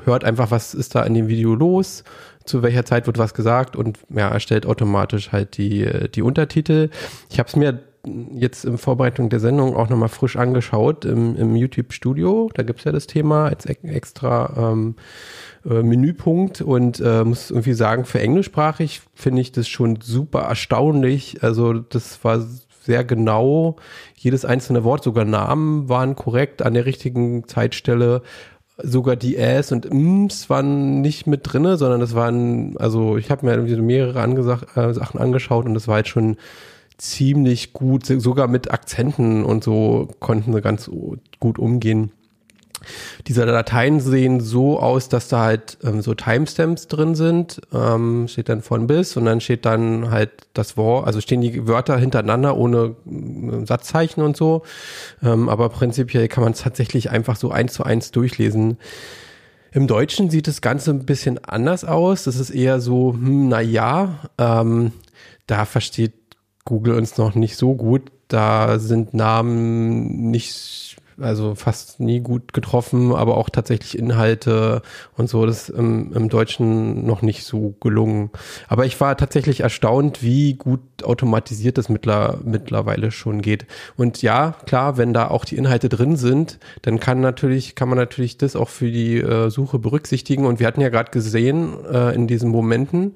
[0.05, 2.03] hört einfach, was ist da in dem Video los,
[2.45, 6.89] zu welcher Zeit wird was gesagt und ja, erstellt automatisch halt die, die Untertitel.
[7.29, 7.79] Ich habe es mir
[8.33, 12.49] jetzt in Vorbereitung der Sendung auch nochmal frisch angeschaut im, im YouTube-Studio.
[12.53, 14.95] Da gibt's ja das Thema als extra ähm,
[15.69, 21.43] äh, Menüpunkt und äh, muss irgendwie sagen, für englischsprachig finde ich das schon super erstaunlich.
[21.43, 22.45] Also das war
[22.89, 23.75] sehr genau.
[24.15, 28.23] Jedes einzelne Wort, sogar Namen waren korrekt an der richtigen Zeitstelle.
[28.81, 33.45] Sogar die Äs und Ms waren nicht mit drinne, sondern es waren, also ich habe
[33.45, 36.37] mir irgendwie so mehrere angesagt, äh, Sachen angeschaut und das war jetzt schon
[36.97, 40.89] ziemlich gut, sogar mit Akzenten und so konnten sie ganz
[41.39, 42.11] gut umgehen.
[43.27, 48.49] Diese Dateien sehen so aus, dass da halt ähm, so Timestamps drin sind, ähm, steht
[48.49, 52.57] dann von bis und dann steht dann halt das Wort, also stehen die Wörter hintereinander
[52.57, 54.63] ohne äh, Satzzeichen und so.
[55.23, 58.77] Ähm, aber prinzipiell kann man es tatsächlich einfach so eins zu eins durchlesen.
[59.71, 62.23] Im Deutschen sieht das Ganze ein bisschen anders aus.
[62.23, 64.93] Das ist eher so, hm, na ja, ähm,
[65.45, 66.13] da versteht
[66.65, 68.11] Google uns noch nicht so gut.
[68.27, 70.88] Da sind Namen nicht
[71.21, 74.81] also fast nie gut getroffen, aber auch tatsächlich Inhalte
[75.17, 78.29] und so, das ist im, im Deutschen noch nicht so gelungen.
[78.67, 83.65] Aber ich war tatsächlich erstaunt, wie gut automatisiert das mittler, mittlerweile schon geht.
[83.97, 87.97] Und ja, klar, wenn da auch die Inhalte drin sind, dann kann natürlich, kann man
[87.97, 90.45] natürlich das auch für die äh, Suche berücksichtigen.
[90.45, 93.15] Und wir hatten ja gerade gesehen äh, in diesen Momenten,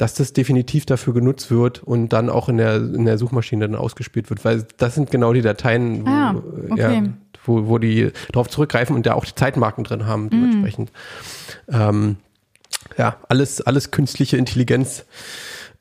[0.00, 3.76] dass das definitiv dafür genutzt wird und dann auch in der, in der Suchmaschine dann
[3.76, 6.94] ausgespielt wird, weil das sind genau die Dateien, wo, ah, okay.
[6.94, 7.02] ja,
[7.44, 10.30] wo, wo die darauf zurückgreifen und da auch die Zeitmarken drin haben, mhm.
[10.30, 10.92] dementsprechend.
[11.68, 11.74] Mm.
[11.74, 12.16] Ähm,
[12.96, 15.04] ja, alles, alles künstliche Intelligenz.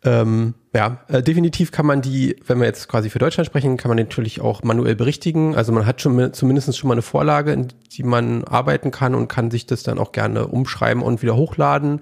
[0.04, 3.90] Ähm, ja, äh, definitiv kann man die, wenn wir jetzt quasi für Deutschland sprechen, kann
[3.90, 5.56] man natürlich auch manuell berichtigen.
[5.56, 9.28] Also man hat schon zumindest schon mal eine Vorlage, in die man arbeiten kann und
[9.28, 12.02] kann sich das dann auch gerne umschreiben und wieder hochladen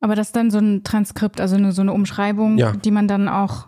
[0.00, 2.72] aber das ist dann so ein Transkript, also eine, so eine Umschreibung, ja.
[2.72, 3.66] die man dann auch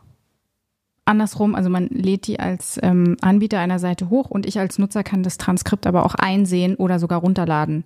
[1.09, 5.03] andersrum, also man lädt die als ähm, Anbieter einer Seite hoch und ich als Nutzer
[5.03, 7.85] kann das Transkript aber auch einsehen oder sogar runterladen.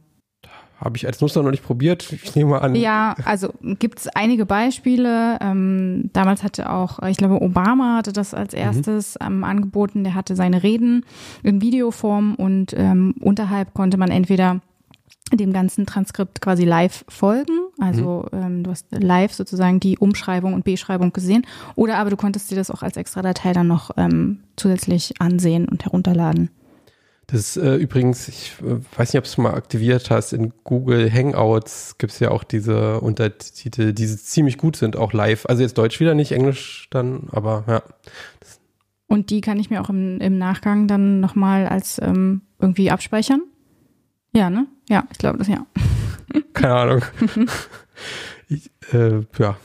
[0.78, 2.12] habe ich als Nutzer noch nicht probiert.
[2.12, 2.74] Ich nehme mal an.
[2.74, 5.38] Ja, also gibt es einige Beispiele.
[5.40, 9.26] Ähm, damals hatte auch, ich glaube, Obama hatte das als erstes mhm.
[9.26, 10.04] ähm, angeboten.
[10.04, 11.04] Der hatte seine Reden
[11.42, 14.60] in Videoform und ähm, unterhalb konnte man entweder
[15.40, 17.58] dem ganzen Transkript quasi live folgen.
[17.78, 18.38] Also mhm.
[18.38, 21.46] ähm, du hast live sozusagen die Umschreibung und Beschreibung gesehen.
[21.74, 25.68] Oder aber du konntest dir das auch als extra Datei dann noch ähm, zusätzlich ansehen
[25.68, 26.50] und herunterladen.
[27.28, 30.52] Das ist äh, übrigens, ich äh, weiß nicht, ob du es mal aktiviert hast, in
[30.64, 35.46] Google Hangouts gibt es ja auch diese Untertitel, die ziemlich gut sind, auch live.
[35.46, 37.82] Also jetzt Deutsch wieder nicht, Englisch dann, aber ja.
[39.06, 43.42] Und die kann ich mir auch im, im Nachgang dann nochmal als ähm, irgendwie abspeichern?
[44.34, 44.66] Ja, ne?
[44.88, 45.66] Ja, ich glaube das ja.
[46.52, 47.02] Keine Ahnung.
[48.48, 49.56] ich, äh, ja.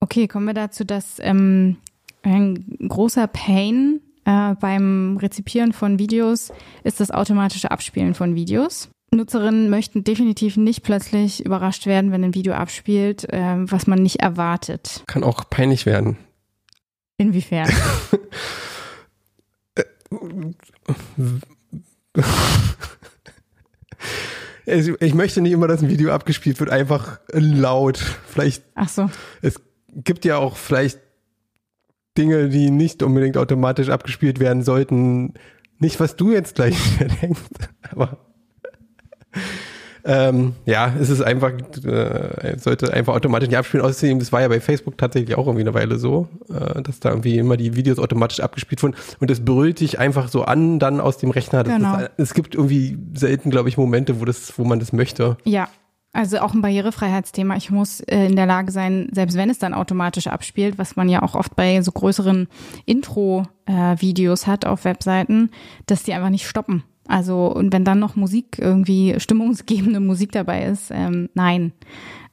[0.00, 1.76] Okay, kommen wir dazu, dass ähm,
[2.22, 6.52] ein großer Pain äh, beim Rezipieren von Videos
[6.84, 8.88] ist das automatische Abspielen von Videos.
[9.12, 14.20] Nutzerinnen möchten definitiv nicht plötzlich überrascht werden, wenn ein Video abspielt, äh, was man nicht
[14.20, 15.02] erwartet.
[15.06, 16.16] Kann auch peinlich werden.
[17.18, 17.68] Inwiefern?
[25.00, 27.98] ich möchte nicht immer, dass ein Video abgespielt wird, einfach laut.
[27.98, 28.62] Vielleicht.
[28.74, 29.10] Ach so.
[29.42, 29.60] Es
[29.92, 31.00] gibt ja auch vielleicht
[32.16, 35.34] Dinge, die nicht unbedingt automatisch abgespielt werden sollten.
[35.78, 36.76] Nicht, was du jetzt gleich
[37.22, 37.40] denkst,
[37.90, 38.18] aber
[40.04, 41.52] ähm, ja, es ist einfach,
[41.84, 43.84] äh, sollte einfach automatisch nicht abspielen.
[43.84, 47.10] Außerdem, das war ja bei Facebook tatsächlich auch irgendwie eine Weile so, äh, dass da
[47.10, 48.96] irgendwie immer die Videos automatisch abgespielt wurden.
[49.18, 51.64] Und das brüllt dich einfach so an, dann aus dem Rechner.
[51.64, 51.98] genau.
[51.98, 55.36] Ist, es gibt irgendwie selten, glaube ich, Momente, wo das, wo man das möchte.
[55.44, 55.68] Ja,
[56.12, 57.56] also auch ein Barrierefreiheitsthema.
[57.56, 61.08] Ich muss äh, in der Lage sein, selbst wenn es dann automatisch abspielt, was man
[61.08, 62.48] ja auch oft bei so größeren
[62.84, 65.50] Intro-Videos äh, hat auf Webseiten,
[65.86, 66.82] dass die einfach nicht stoppen.
[67.10, 71.72] Also und wenn dann noch Musik irgendwie stimmungsgebende Musik dabei ist, ähm, nein.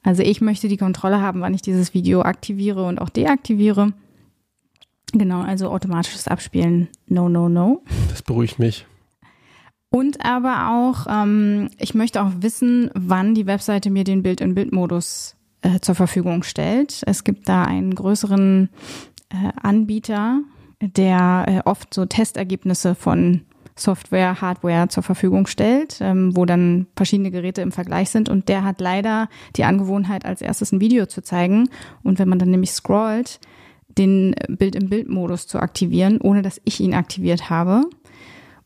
[0.03, 3.93] Also ich möchte die Kontrolle haben, wann ich dieses Video aktiviere und auch deaktiviere.
[5.13, 7.83] Genau, also automatisches Abspielen, no, no, no.
[8.09, 8.85] Das beruhigt mich.
[9.89, 15.79] Und aber auch, ähm, ich möchte auch wissen, wann die Webseite mir den Bild-in-Bild-Modus äh,
[15.79, 17.01] zur Verfügung stellt.
[17.05, 18.69] Es gibt da einen größeren
[19.29, 20.41] äh, Anbieter,
[20.81, 23.41] der äh, oft so Testergebnisse von
[23.79, 28.29] Software, Hardware zur Verfügung stellt, ähm, wo dann verschiedene Geräte im Vergleich sind.
[28.29, 31.69] Und der hat leider die Angewohnheit, als erstes ein Video zu zeigen.
[32.03, 33.39] Und wenn man dann nämlich scrollt,
[33.97, 37.81] den Bild-im-Bild-Modus zu aktivieren, ohne dass ich ihn aktiviert habe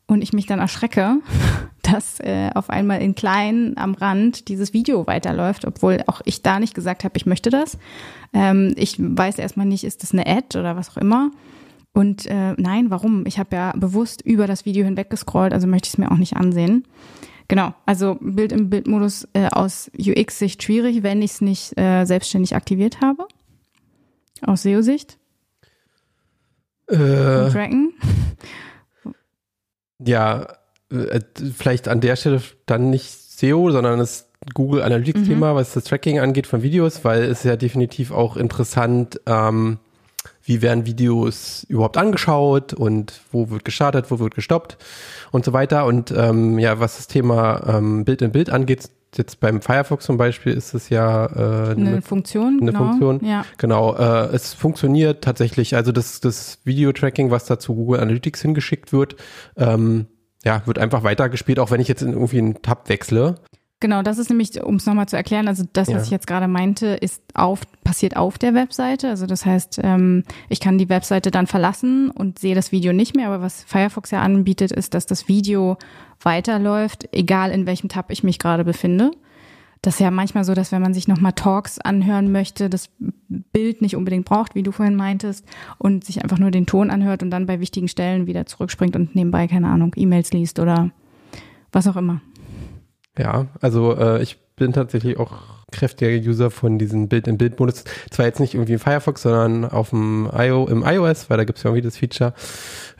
[0.06, 1.18] und ich mich dann erschrecke,
[1.82, 6.60] dass äh, auf einmal in klein am Rand dieses Video weiterläuft, obwohl auch ich da
[6.60, 7.78] nicht gesagt habe, ich möchte das.
[8.32, 11.30] Ähm, ich weiß erstmal nicht, ist das eine Ad oder was auch immer.
[11.92, 13.26] Und äh, nein, warum?
[13.26, 16.16] Ich habe ja bewusst über das Video hinweg gescrollt, also möchte ich es mir auch
[16.16, 16.84] nicht ansehen.
[17.48, 22.56] Genau, also Bild im Bildmodus äh, aus UX-Sicht schwierig, wenn ich es nicht äh, selbstständig
[22.56, 23.26] aktiviert habe.
[24.40, 25.18] Aus SEO-Sicht.
[26.88, 27.92] Äh, Dragon.
[29.98, 30.46] Ja,
[30.90, 31.20] äh,
[31.54, 35.56] vielleicht an der Stelle dann nicht SEO, sondern das Google Analytics-Thema, mhm.
[35.56, 39.78] was das Tracking angeht von Videos, weil es ja definitiv auch interessant, ähm,
[40.44, 44.76] wie werden Videos überhaupt angeschaut und wo wird gestartet, wo wird gestoppt
[45.30, 45.86] und so weiter.
[45.86, 50.16] Und ähm, ja, was das Thema ähm, Bild in Bild angeht, jetzt beim Firefox zum
[50.16, 52.58] Beispiel ist es ja äh, eine, eine Funktion.
[52.60, 52.84] Eine genau.
[52.84, 53.24] Funktion.
[53.24, 53.44] Ja.
[53.58, 53.94] Genau.
[53.94, 55.76] Äh, es funktioniert tatsächlich.
[55.76, 59.16] Also das, das Video-Tracking, was da zu Google Analytics hingeschickt wird,
[59.56, 60.06] ähm,
[60.44, 63.36] ja, wird einfach weitergespielt, auch wenn ich jetzt in irgendwie einen Tab wechsle.
[63.82, 66.02] Genau, das ist nämlich, um es nochmal zu erklären, also das, was ja.
[66.02, 69.08] ich jetzt gerade meinte, ist auf, passiert auf der Webseite.
[69.08, 73.16] Also das heißt, ähm, ich kann die Webseite dann verlassen und sehe das Video nicht
[73.16, 73.26] mehr.
[73.26, 75.78] Aber was Firefox ja anbietet, ist, dass das Video
[76.20, 79.10] weiterläuft, egal in welchem Tab ich mich gerade befinde.
[79.80, 82.88] Das ist ja manchmal so, dass wenn man sich nochmal Talks anhören möchte, das
[83.28, 85.44] Bild nicht unbedingt braucht, wie du vorhin meintest,
[85.78, 89.16] und sich einfach nur den Ton anhört und dann bei wichtigen Stellen wieder zurückspringt und
[89.16, 90.92] nebenbei, keine Ahnung, E-Mails liest oder
[91.72, 92.20] was auch immer.
[93.18, 95.32] Ja, also äh, ich bin tatsächlich auch
[95.70, 97.84] kräftiger User von diesem Bild-in-Bild-Modus.
[98.10, 101.58] Zwar jetzt nicht irgendwie im Firefox, sondern auf dem IO, im iOS, weil da gibt
[101.58, 102.34] es ja irgendwie das Feature.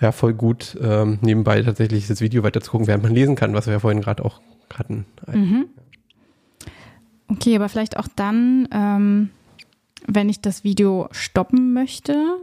[0.01, 3.55] Ja, voll gut, ähm, nebenbei tatsächlich das Video weiter zu gucken, während man lesen kann,
[3.55, 4.40] was wir ja vorhin gerade auch
[4.75, 5.07] hatten.
[5.31, 5.66] Mhm.
[7.29, 9.31] Okay, aber vielleicht auch dann, ähm,
[10.07, 12.38] wenn ich das Video stoppen möchte,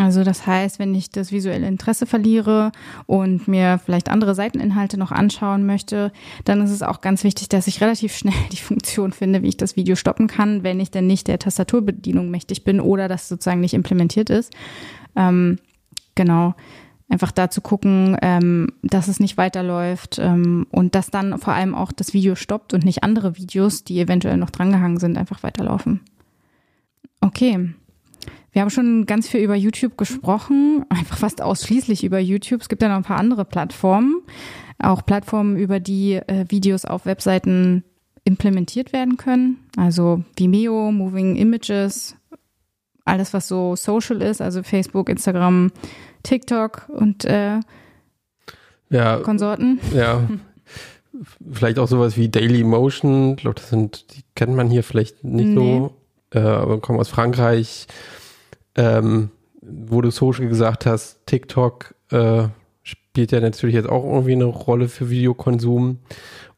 [0.00, 2.72] also das heißt, wenn ich das visuelle Interesse verliere
[3.04, 6.10] und mir vielleicht andere Seiteninhalte noch anschauen möchte,
[6.46, 9.58] dann ist es auch ganz wichtig, dass ich relativ schnell die Funktion finde, wie ich
[9.58, 13.60] das Video stoppen kann, wenn ich denn nicht der Tastaturbedienung mächtig bin oder das sozusagen
[13.60, 14.54] nicht implementiert ist.
[15.16, 15.58] Ähm,
[16.14, 16.54] genau.
[17.10, 21.74] einfach da zu gucken, ähm, dass es nicht weiterläuft ähm, und dass dann vor allem
[21.74, 26.00] auch das Video stoppt und nicht andere Videos, die eventuell noch drangehangen sind, einfach weiterlaufen.
[27.20, 27.74] Okay.
[28.52, 32.62] Wir haben schon ganz viel über YouTube gesprochen, einfach fast ausschließlich über YouTube.
[32.62, 34.22] Es gibt ja noch ein paar andere Plattformen,
[34.78, 37.84] auch Plattformen, über die äh, Videos auf Webseiten
[38.24, 39.58] implementiert werden können.
[39.76, 42.16] Also Vimeo, Moving Images,
[43.04, 45.70] alles was so social ist, also Facebook, Instagram,
[46.22, 47.60] TikTok und äh,
[48.90, 49.78] ja, Konsorten.
[49.94, 50.28] Ja.
[51.52, 53.32] Vielleicht auch sowas wie Daily Motion.
[53.32, 55.54] Ich glaube, das sind, die kennt man hier vielleicht nicht nee.
[55.54, 55.94] so,
[56.34, 57.86] äh, aber kommen aus Frankreich.
[58.76, 59.30] Ähm,
[59.62, 62.48] wo du Social gesagt hast, TikTok äh,
[62.82, 65.98] spielt ja natürlich jetzt auch irgendwie eine Rolle für Videokonsum.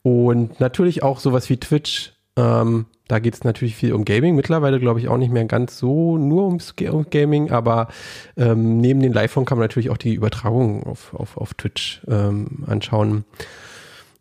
[0.03, 2.13] Und natürlich auch sowas wie Twitch.
[2.37, 4.35] Ähm, da geht es natürlich viel um Gaming.
[4.37, 7.89] Mittlerweile glaube ich auch nicht mehr ganz so nur ums, Gaming, aber
[8.37, 12.65] ähm, neben den Live-Phone kann man natürlich auch die Übertragung auf, auf, auf Twitch ähm,
[12.67, 13.25] anschauen.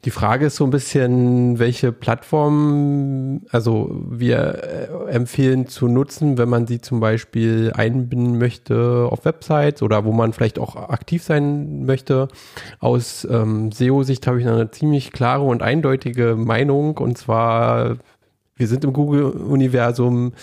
[0.03, 4.63] Die Frage ist so ein bisschen, welche Plattformen, also wir
[5.07, 10.11] äh, empfehlen zu nutzen, wenn man sie zum Beispiel einbinden möchte auf Websites oder wo
[10.11, 12.29] man vielleicht auch aktiv sein möchte.
[12.79, 17.97] Aus ähm, SEO-Sicht habe ich eine ziemlich klare und eindeutige Meinung und zwar,
[18.55, 20.33] wir sind im Google-Universum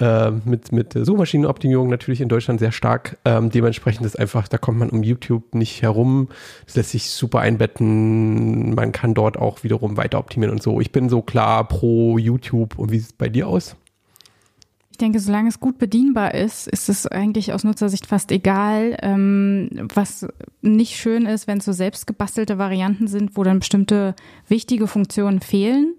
[0.00, 3.18] äh, mit, mit Suchmaschinenoptimierung natürlich in Deutschland sehr stark.
[3.24, 6.28] Ähm, dementsprechend ist einfach, da kommt man um YouTube nicht herum.
[6.66, 8.74] Das lässt sich super einbetten.
[8.74, 10.80] Man kann dort auch wiederum weiter optimieren und so.
[10.80, 12.78] Ich bin so klar pro YouTube.
[12.78, 13.76] Und wie sieht es bei dir aus?
[14.92, 18.96] Ich denke, solange es gut bedienbar ist, ist es eigentlich aus Nutzersicht fast egal.
[19.00, 20.26] Ähm, was
[20.60, 24.16] nicht schön ist, wenn es so selbst gebastelte Varianten sind, wo dann bestimmte
[24.48, 25.94] wichtige Funktionen fehlen,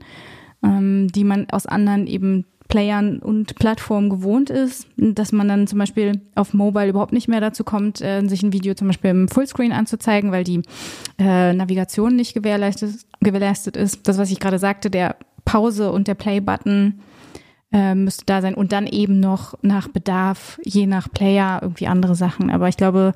[0.64, 5.80] ähm, die man aus anderen eben Playern und Plattformen gewohnt ist, dass man dann zum
[5.80, 9.28] Beispiel auf Mobile überhaupt nicht mehr dazu kommt, äh, sich ein Video zum Beispiel im
[9.28, 10.62] Fullscreen anzuzeigen, weil die
[11.18, 14.08] äh, Navigation nicht gewährleistet, gewährleistet ist.
[14.08, 17.00] Das, was ich gerade sagte, der Pause und der Play-Button
[17.74, 22.14] äh, müsste da sein und dann eben noch nach Bedarf, je nach Player irgendwie andere
[22.14, 22.52] Sachen.
[22.52, 23.14] Aber ich glaube,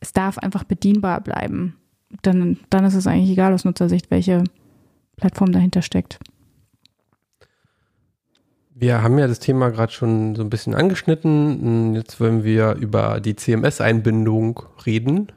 [0.00, 1.76] es darf einfach bedienbar bleiben.
[2.22, 4.42] Dann, dann ist es eigentlich egal aus Nutzersicht, welche
[5.16, 6.18] Plattform dahinter steckt.
[8.80, 11.94] Wir haben ja das Thema gerade schon so ein bisschen angeschnitten.
[11.94, 15.30] Jetzt wollen wir über die CMS-Einbindung reden.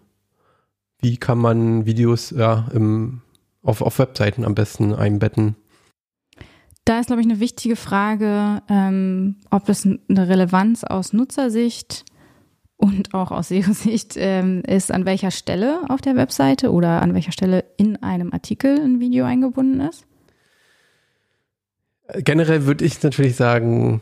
[1.02, 3.22] Wie kann man Videos ja, im,
[3.62, 5.58] auf, auf Webseiten am besten einbetten?
[6.86, 12.06] Da ist, glaube ich, eine wichtige Frage, ähm, ob es eine Relevanz aus Nutzersicht
[12.78, 17.34] und auch aus SEO-Sicht ähm, ist, an welcher Stelle auf der Webseite oder an welcher
[17.34, 20.06] Stelle in einem Artikel ein Video eingebunden ist.
[22.18, 24.02] Generell würde ich natürlich sagen,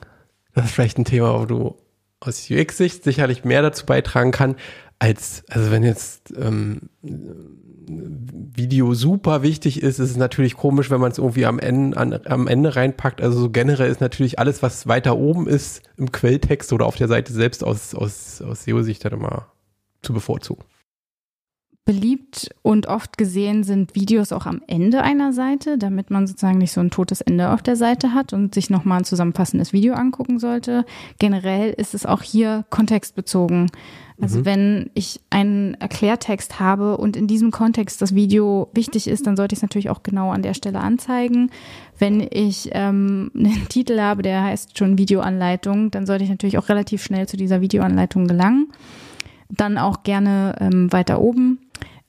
[0.53, 1.77] das ist vielleicht ein Thema, wo du
[2.19, 4.55] aus UX-Sicht sicherlich mehr dazu beitragen kann,
[4.99, 11.11] als, also wenn jetzt ähm, Video super wichtig ist, ist es natürlich komisch, wenn man
[11.11, 13.21] es irgendwie am Ende, an, am Ende reinpackt.
[13.21, 17.07] Also so generell ist natürlich alles, was weiter oben ist im Quelltext oder auf der
[17.07, 19.47] Seite selbst aus, aus, aus SEO-Sicht dann immer
[20.03, 20.63] zu bevorzugen
[21.83, 26.73] beliebt und oft gesehen sind Videos auch am Ende einer Seite, damit man sozusagen nicht
[26.73, 30.37] so ein totes Ende auf der Seite hat und sich nochmal ein zusammenfassendes Video angucken
[30.37, 30.85] sollte.
[31.17, 33.71] Generell ist es auch hier kontextbezogen.
[34.21, 34.45] Also mhm.
[34.45, 39.53] wenn ich einen Erklärtext habe und in diesem Kontext das Video wichtig ist, dann sollte
[39.53, 41.49] ich es natürlich auch genau an der Stelle anzeigen.
[41.97, 46.69] Wenn ich ähm, einen Titel habe, der heißt schon Videoanleitung, dann sollte ich natürlich auch
[46.69, 48.67] relativ schnell zu dieser Videoanleitung gelangen.
[49.49, 51.57] Dann auch gerne ähm, weiter oben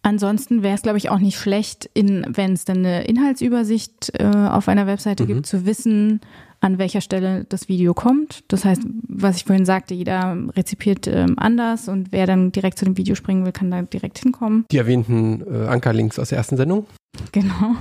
[0.02, 4.68] Ansonsten wäre es, glaube ich, auch nicht schlecht, wenn es dann eine Inhaltsübersicht äh, auf
[4.68, 5.28] einer Webseite mhm.
[5.28, 6.20] gibt, zu wissen,
[6.62, 8.44] an welcher Stelle das Video kommt.
[8.48, 12.84] Das heißt, was ich vorhin sagte, jeder rezipiert ähm, anders und wer dann direkt zu
[12.84, 14.64] dem Video springen will, kann da direkt hinkommen.
[14.70, 16.86] Die erwähnten äh, Ankerlinks aus der ersten Sendung.
[17.32, 17.76] Genau.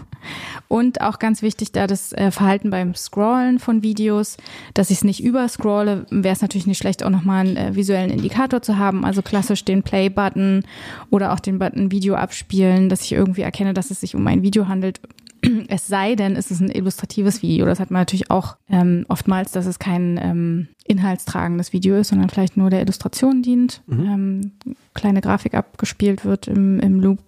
[0.68, 4.38] Und auch ganz wichtig da das äh, Verhalten beim Scrollen von Videos,
[4.74, 8.10] dass ich es nicht überscrolle, wäre es natürlich nicht schlecht, auch nochmal einen äh, visuellen
[8.10, 10.64] Indikator zu haben, also klassisch den Play-Button
[11.12, 14.42] oder auch den Button Video abspielen, dass ich irgendwie erkenne, dass es sich um ein
[14.42, 15.00] Video handelt
[15.68, 17.66] es sei denn, es ist ein illustratives Video.
[17.66, 22.30] Das hat man natürlich auch ähm, oftmals, dass es kein ähm, inhaltstragendes Video ist, sondern
[22.30, 23.82] vielleicht nur der Illustration dient.
[23.88, 24.06] Mhm.
[24.06, 24.52] Ähm,
[24.94, 27.20] kleine Grafik abgespielt wird im, im Loop.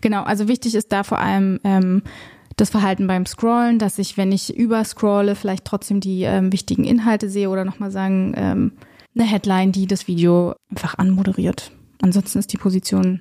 [0.00, 2.02] Genau, also wichtig ist da vor allem ähm,
[2.56, 7.30] das Verhalten beim Scrollen, dass ich, wenn ich überscrolle, vielleicht trotzdem die ähm, wichtigen Inhalte
[7.30, 8.72] sehe oder nochmal sagen, ähm,
[9.14, 11.72] eine Headline, die das Video einfach anmoderiert.
[12.02, 13.20] Ansonsten ist die Position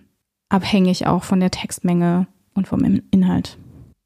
[0.50, 2.28] abhängig auch von der Textmenge
[2.60, 3.58] und vom Inhalt.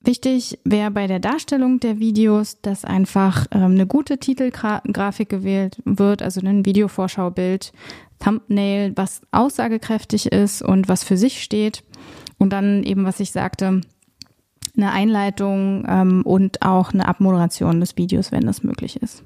[0.06, 6.22] Wichtig wäre bei der Darstellung der Videos, dass einfach ähm, eine gute Titelgrafik gewählt wird,
[6.22, 7.72] also ein Videovorschaubild,
[8.20, 11.84] Thumbnail, was aussagekräftig ist und was für sich steht.
[12.38, 13.82] Und dann eben, was ich sagte,
[14.76, 19.24] eine Einleitung ähm, und auch eine Abmoderation des Videos, wenn das möglich ist.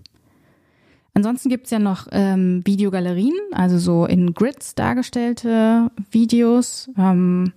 [1.16, 6.92] Ansonsten gibt's ja noch ähm, Videogalerien, also so in Grids dargestellte Videos.
[6.96, 7.54] Ähm,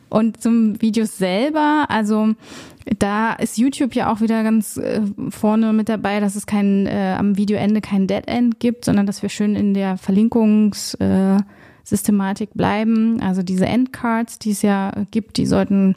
[0.10, 2.36] Und zum Videos selber, also
[3.00, 7.16] da ist YouTube ja auch wieder ganz äh, vorne mit dabei, dass es kein äh,
[7.18, 13.22] am Videoende kein Dead End gibt, sondern dass wir schön in der Verlinkungssystematik äh, bleiben.
[13.22, 15.96] Also diese Endcards, die es ja gibt, die sollten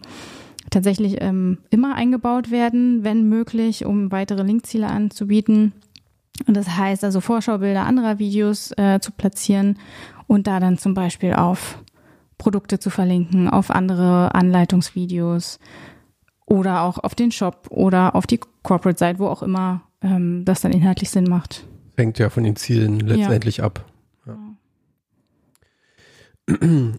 [0.76, 5.72] tatsächlich ähm, immer eingebaut werden, wenn möglich, um weitere Linkziele anzubieten.
[6.46, 9.78] Und das heißt also Vorschaubilder anderer Videos äh, zu platzieren
[10.26, 11.78] und da dann zum Beispiel auf
[12.36, 15.60] Produkte zu verlinken, auf andere Anleitungsvideos
[16.44, 20.72] oder auch auf den Shop oder auf die Corporate-Seite, wo auch immer ähm, das dann
[20.72, 21.66] inhaltlich Sinn macht.
[21.96, 23.64] Hängt ja von den Zielen letztendlich ja.
[23.64, 23.82] ab.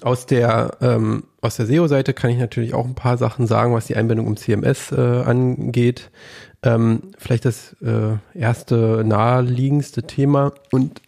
[0.01, 3.85] Aus der, ähm, aus der SEO-Seite kann ich natürlich auch ein paar Sachen sagen, was
[3.85, 6.11] die Einbindung im CMS äh, angeht.
[6.63, 11.01] Ähm, vielleicht das äh, erste naheliegendste Thema und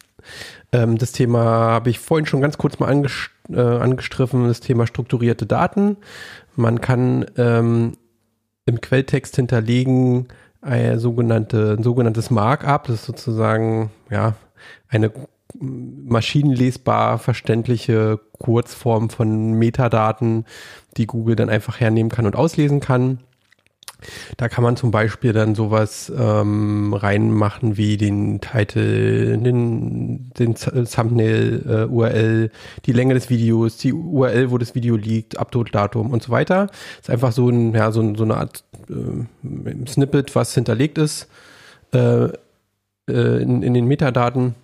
[0.72, 4.88] ähm, das Thema habe ich vorhin schon ganz kurz mal angest äh, angestriffen, das Thema
[4.88, 5.98] strukturierte Daten.
[6.56, 7.94] Man kann ähm,
[8.66, 10.28] im Quelltext hinterlegen
[10.62, 14.36] ein, sogenannte, ein sogenanntes Markup, das ist sozusagen ja
[14.88, 15.12] eine
[15.58, 20.46] maschinenlesbar verständliche Kurzform von Metadaten,
[20.98, 23.20] die Google dann einfach hernehmen kann und auslesen kann.
[24.38, 31.66] Da kann man zum Beispiel dann sowas ähm, reinmachen wie den Titel, den, den Thumbnail,
[31.68, 32.50] äh, URL,
[32.86, 36.70] die Länge des Videos, die URL, wo das Video liegt, Upload-Datum und so weiter.
[37.02, 41.28] Ist einfach so, ein, ja, so, so eine Art äh, Snippet, was hinterlegt ist
[41.94, 42.30] äh,
[43.10, 44.56] äh in, in den Metadaten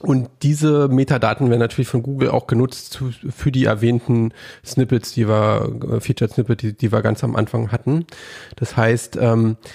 [0.00, 4.32] und diese Metadaten werden natürlich von Google auch genutzt für die erwähnten
[4.64, 8.06] Snippets, die wir, äh, Featured Snippet, die, die wir ganz am Anfang hatten.
[8.56, 9.68] Das heißt, ähm, äh,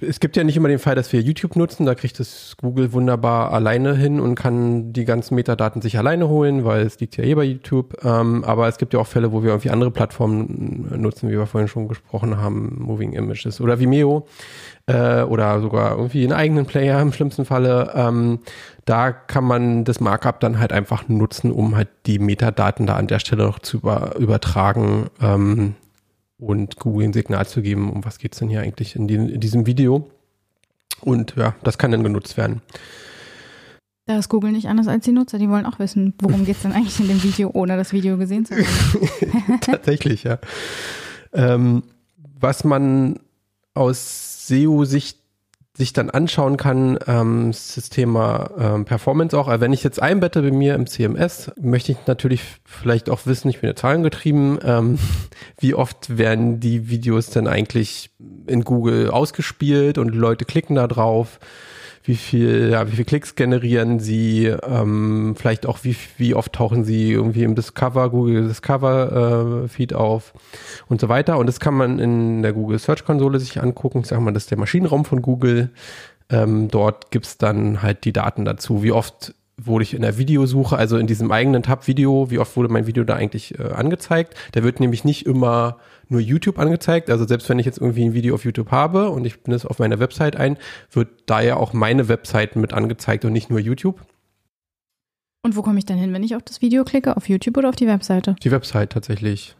[0.00, 1.84] es gibt ja nicht immer den Fall, dass wir YouTube nutzen.
[1.84, 6.64] Da kriegt es Google wunderbar alleine hin und kann die ganzen Metadaten sich alleine holen,
[6.64, 7.96] weil es liegt ja eh bei YouTube.
[8.04, 11.46] Ähm, aber es gibt ja auch Fälle, wo wir irgendwie andere Plattformen nutzen, wie wir
[11.46, 14.26] vorhin schon gesprochen haben, Moving Images oder Vimeo
[14.86, 17.90] äh, oder sogar irgendwie einen eigenen Player im schlimmsten Falle.
[17.94, 18.38] Ähm,
[18.84, 23.08] da kann man das Markup dann halt einfach nutzen, um halt die Metadaten da an
[23.08, 25.74] der Stelle noch zu über, übertragen ähm,
[26.38, 29.40] und Google ein Signal zu geben, um was geht's denn hier eigentlich in, die, in
[29.40, 30.10] diesem Video.
[31.00, 32.62] Und ja, das kann dann genutzt werden.
[34.06, 35.38] Da ist Google nicht anders als die Nutzer.
[35.38, 38.16] Die wollen auch wissen, worum geht es denn eigentlich in dem Video, ohne das Video
[38.16, 39.60] gesehen zu haben.
[39.60, 40.38] Tatsächlich, ja.
[41.32, 41.82] Ähm,
[42.38, 43.18] was man
[43.74, 45.18] aus SEO-Sicht
[45.76, 49.48] sich dann anschauen kann, ähm, das Thema ähm, Performance auch.
[49.48, 53.50] Also wenn ich jetzt einbette bei mir im CMS, möchte ich natürlich vielleicht auch wissen,
[53.50, 54.98] ich bin ja zahlengetrieben, ähm,
[55.60, 58.10] wie oft werden die Videos denn eigentlich
[58.46, 61.38] in Google ausgespielt und Leute klicken da drauf
[62.06, 66.84] wie viel, ja, wie viel Klicks generieren sie, ähm, vielleicht auch wie, wie oft tauchen
[66.84, 70.32] sie irgendwie im Discover, Google Discover äh, Feed auf
[70.88, 71.38] und so weiter.
[71.38, 74.00] Und das kann man in der Google Search Konsole sich angucken.
[74.00, 75.70] Ich sag mal, das ist der Maschinenraum von Google.
[76.28, 79.34] Ähm, dort gibt's dann halt die Daten dazu, wie oft
[79.66, 82.86] wurde ich in der Videosuche, also in diesem eigenen Tab Video, wie oft wurde mein
[82.86, 84.34] Video da eigentlich äh, angezeigt.
[84.54, 87.10] Der wird nämlich nicht immer nur YouTube angezeigt.
[87.10, 89.66] Also selbst wenn ich jetzt irgendwie ein Video auf YouTube habe und ich bin es
[89.66, 90.58] auf meiner Website ein,
[90.90, 94.00] wird da ja auch meine Website mit angezeigt und nicht nur YouTube.
[95.42, 97.16] Und wo komme ich dann hin, wenn ich auf das Video klicke?
[97.16, 98.34] Auf YouTube oder auf die Webseite?
[98.42, 99.56] Die Website tatsächlich.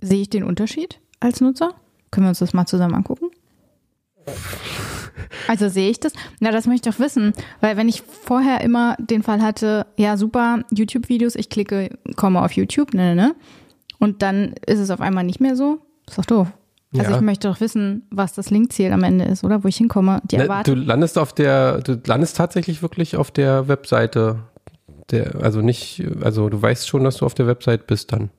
[0.00, 1.74] Sehe ich den Unterschied als Nutzer?
[2.10, 3.30] Können wir uns das mal zusammen angucken?
[5.48, 6.12] Also sehe ich das?
[6.38, 10.16] Na, das möchte ich doch wissen, weil wenn ich vorher immer den Fall hatte, ja
[10.16, 13.34] super, YouTube-Videos, ich klicke, komme auf YouTube, ne, ne, ne,
[13.98, 16.48] und dann ist es auf einmal nicht mehr so, ist doch doof.
[16.92, 17.16] Also ja.
[17.16, 19.62] ich möchte doch wissen, was das Linkziel am Ende ist, oder?
[19.62, 20.20] Wo ich hinkomme.
[20.24, 24.40] Die ne, Du landest auf der, du landest tatsächlich wirklich auf der Webseite.
[25.10, 28.30] Der, also nicht, also du weißt schon, dass du auf der Website bist dann.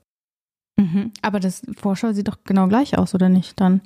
[0.76, 1.12] Mhm.
[1.22, 3.80] Aber das Vorschau sieht doch genau gleich aus, oder nicht dann?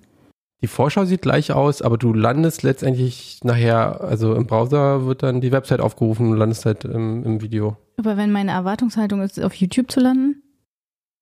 [0.66, 5.40] Die Vorschau sieht gleich aus, aber du landest letztendlich nachher, also im Browser wird dann
[5.40, 7.76] die Website aufgerufen und landest halt im, im Video.
[7.98, 10.42] Aber wenn meine Erwartungshaltung ist, auf YouTube zu landen?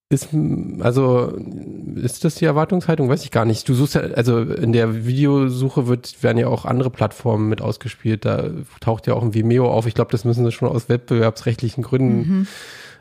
[0.08, 0.30] Ist,
[0.80, 1.36] also,
[1.96, 3.10] ist das die Erwartungshaltung?
[3.10, 3.68] Weiß ich gar nicht.
[3.68, 8.24] Du suchst ja, also in der Videosuche wird, werden ja auch andere Plattformen mit ausgespielt.
[8.24, 8.48] Da
[8.80, 9.86] taucht ja auch ein Vimeo auf.
[9.86, 12.46] Ich glaube, das müssen sie schon aus wettbewerbsrechtlichen Gründen mhm.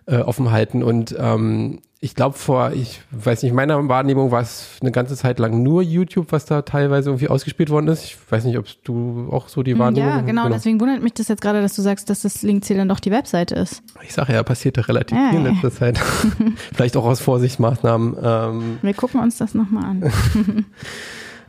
[0.07, 0.83] äh, offen halten.
[0.83, 5.16] Und ähm, ich glaube vor, ich weiß nicht, in meiner Wahrnehmung war es eine ganze
[5.16, 8.04] Zeit lang nur YouTube, was da teilweise irgendwie ausgespielt worden ist.
[8.04, 10.20] Ich weiß nicht, ob du auch so die Wahrnehmung hast.
[10.20, 12.76] Ja, genau, genau, deswegen wundert mich das jetzt gerade, dass du sagst, dass das Linkziel
[12.76, 13.84] dann doch die Webseite ist.
[14.01, 15.30] Ich sage ja, passierte relativ hey.
[15.30, 15.97] viel in letzter Zeit.
[16.74, 18.18] Vielleicht auch aus Vorsichtsmaßnahmen.
[18.22, 20.12] Ähm, Wir gucken uns das nochmal an.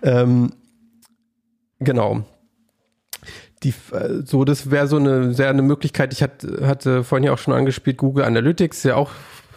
[0.04, 0.52] ähm,
[1.80, 2.22] genau.
[3.64, 6.12] Die, äh, so, das wäre so eine sehr eine Möglichkeit.
[6.12, 9.10] Ich hatte, hatte vorhin ja auch schon angespielt, Google Analytics, ja auch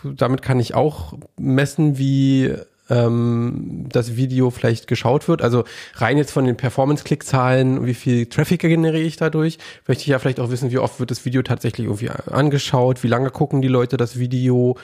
[0.04, 2.54] damit kann ich auch messen, wie
[2.90, 5.42] ähm, das Video vielleicht geschaut wird.
[5.42, 5.64] Also
[5.96, 10.40] rein jetzt von den Performance-Klickzahlen, wie viel Traffic generiere ich dadurch, möchte ich ja vielleicht
[10.40, 13.98] auch wissen, wie oft wird das Video tatsächlich irgendwie angeschaut, wie lange gucken die Leute
[13.98, 14.78] das Video,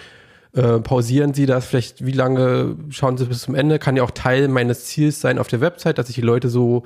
[0.54, 4.12] äh, pausieren sie das, vielleicht wie lange schauen sie bis zum Ende, kann ja auch
[4.12, 6.84] Teil meines Ziels sein auf der Website, dass ich die Leute so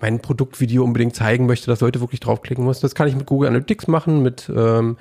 [0.00, 2.80] mein Produktvideo unbedingt zeigen möchte, dass Leute wirklich draufklicken müssen.
[2.80, 4.96] Das kann ich mit Google Analytics machen, mit ähm,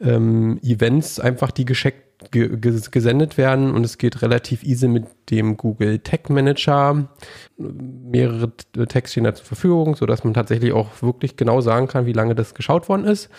[0.00, 6.00] ähm, Events einfach, die gescheckt gesendet werden und es geht relativ easy mit dem Google
[6.00, 7.08] Tag Manager.
[7.56, 8.52] Mehrere
[8.88, 12.12] Tags stehen da zur Verfügung, so dass man tatsächlich auch wirklich genau sagen kann, wie
[12.12, 13.30] lange das geschaut worden ist.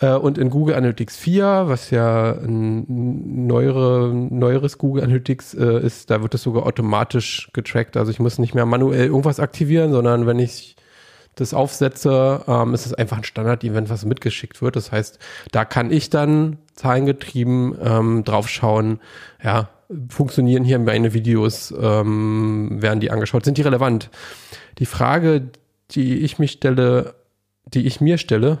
[0.00, 6.10] Äh, und in Google Analytics 4, was ja ein neuere, neueres Google Analytics äh, ist,
[6.10, 7.96] da wird das sogar automatisch getrackt.
[7.96, 10.73] Also ich muss nicht mehr manuell irgendwas aktivieren, sondern wenn ich
[11.36, 14.76] das aufsetze, ähm, ist es einfach ein Standard-Event, was mitgeschickt wird.
[14.76, 15.18] Das heißt,
[15.52, 19.00] da kann ich dann zahlengetrieben ähm, draufschauen,
[19.42, 19.68] ja,
[20.08, 24.10] funktionieren hier meine Videos, ähm, werden die angeschaut, sind die relevant?
[24.78, 25.50] Die Frage,
[25.90, 27.14] die ich mich stelle,
[27.66, 28.58] die ich mir stelle,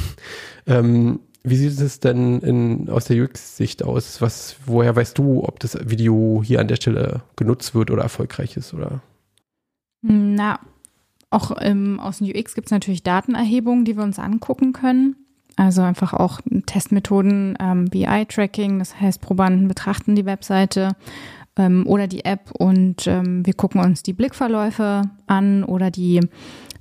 [0.66, 4.22] ähm, wie sieht es denn in, aus der UX-Sicht aus?
[4.22, 8.56] Was, woher weißt du, ob das Video hier an der Stelle genutzt wird oder erfolgreich
[8.56, 9.02] ist, oder?
[10.00, 10.58] Na,
[11.34, 15.16] auch ähm, aus dem UX gibt es natürlich Datenerhebungen, die wir uns angucken können.
[15.56, 20.96] Also einfach auch Testmethoden ähm, wie Eye-Tracking, das heißt, Probanden betrachten die Webseite
[21.56, 26.20] ähm, oder die App und ähm, wir gucken uns die Blickverläufe an oder die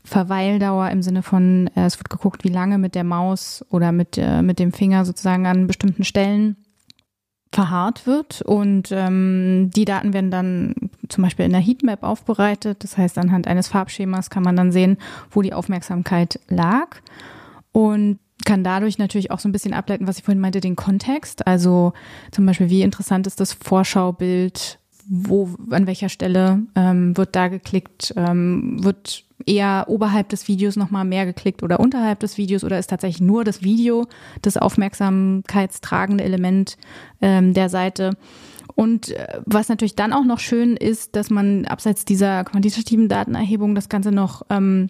[0.03, 4.17] Verweildauer im Sinne von, äh, es wird geguckt, wie lange mit der Maus oder mit,
[4.17, 6.57] äh, mit dem Finger sozusagen an bestimmten Stellen
[7.53, 10.73] verharrt wird und ähm, die Daten werden dann
[11.07, 12.83] zum Beispiel in der Heatmap aufbereitet.
[12.83, 14.97] Das heißt, anhand eines Farbschemas kann man dann sehen,
[15.29, 16.97] wo die Aufmerksamkeit lag
[17.71, 21.47] und kann dadurch natürlich auch so ein bisschen ableiten, was ich vorhin meinte, den Kontext.
[21.47, 21.93] Also
[22.31, 28.13] zum Beispiel, wie interessant ist das Vorschaubild, wo, an welcher Stelle ähm, wird da geklickt,
[28.15, 32.89] ähm, wird eher oberhalb des Videos nochmal mehr geklickt oder unterhalb des Videos oder ist
[32.89, 34.07] tatsächlich nur das Video
[34.41, 36.77] das aufmerksamkeitstragende Element
[37.21, 38.11] ähm, der Seite.
[38.75, 43.75] Und äh, was natürlich dann auch noch schön ist, dass man abseits dieser quantitativen Datenerhebung
[43.75, 44.89] das Ganze noch ähm,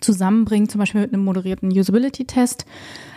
[0.00, 2.66] zusammenbringt, zum Beispiel mit einem moderierten Usability-Test,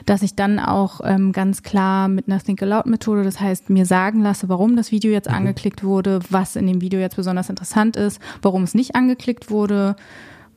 [0.06, 4.22] dass ich dann auch ähm, ganz klar mit einer Think Aloud-Methode, das heißt, mir sagen
[4.22, 5.36] lasse, warum das Video jetzt mhm.
[5.36, 9.96] angeklickt wurde, was in dem Video jetzt besonders interessant ist, warum es nicht angeklickt wurde,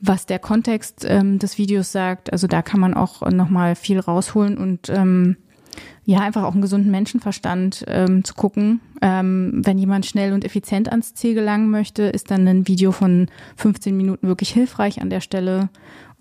[0.00, 2.32] was der Kontext ähm, des Videos sagt.
[2.32, 5.36] Also da kann man auch nochmal viel rausholen und ähm,
[6.04, 8.80] ja, einfach auch einen gesunden Menschenverstand ähm, zu gucken.
[9.00, 13.28] Ähm, wenn jemand schnell und effizient ans Ziel gelangen möchte, ist dann ein Video von
[13.56, 15.70] 15 Minuten wirklich hilfreich an der Stelle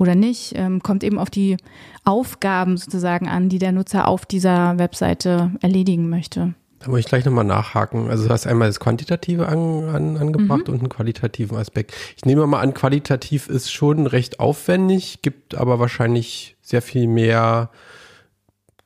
[0.01, 0.53] oder nicht.
[0.55, 1.57] Ähm, kommt eben auf die
[2.03, 6.55] Aufgaben sozusagen an, die der Nutzer auf dieser Webseite erledigen möchte.
[6.79, 8.09] Da muss ich gleich nochmal nachhaken.
[8.09, 10.73] Also du hast einmal das Quantitative an, an, angebracht mhm.
[10.73, 11.93] und einen qualitativen Aspekt.
[12.17, 17.69] Ich nehme mal an, qualitativ ist schon recht aufwendig, gibt aber wahrscheinlich sehr viel mehr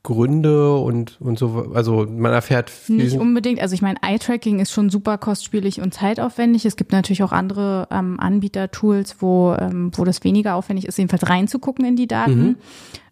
[0.05, 2.97] Gründe und, und so, also man erfährt viel.
[2.97, 6.65] Nicht unbedingt, also ich meine, Eye-Tracking ist schon super kostspielig und zeitaufwendig.
[6.65, 11.27] Es gibt natürlich auch andere ähm, Anbieter-Tools, wo, ähm, wo das weniger aufwendig ist, jedenfalls
[11.27, 12.45] reinzugucken in die Daten.
[12.45, 12.55] Mhm.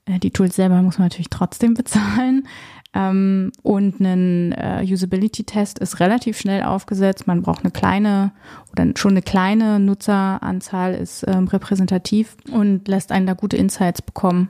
[0.05, 2.47] Äh, die Tools selber muss man natürlich trotzdem bezahlen.
[2.93, 7.25] Ähm, und ein äh, Usability-Test ist relativ schnell aufgesetzt.
[7.25, 8.31] Man braucht eine kleine
[8.71, 14.49] oder schon eine kleine Nutzeranzahl, ist ähm, repräsentativ und lässt einen da gute Insights bekommen.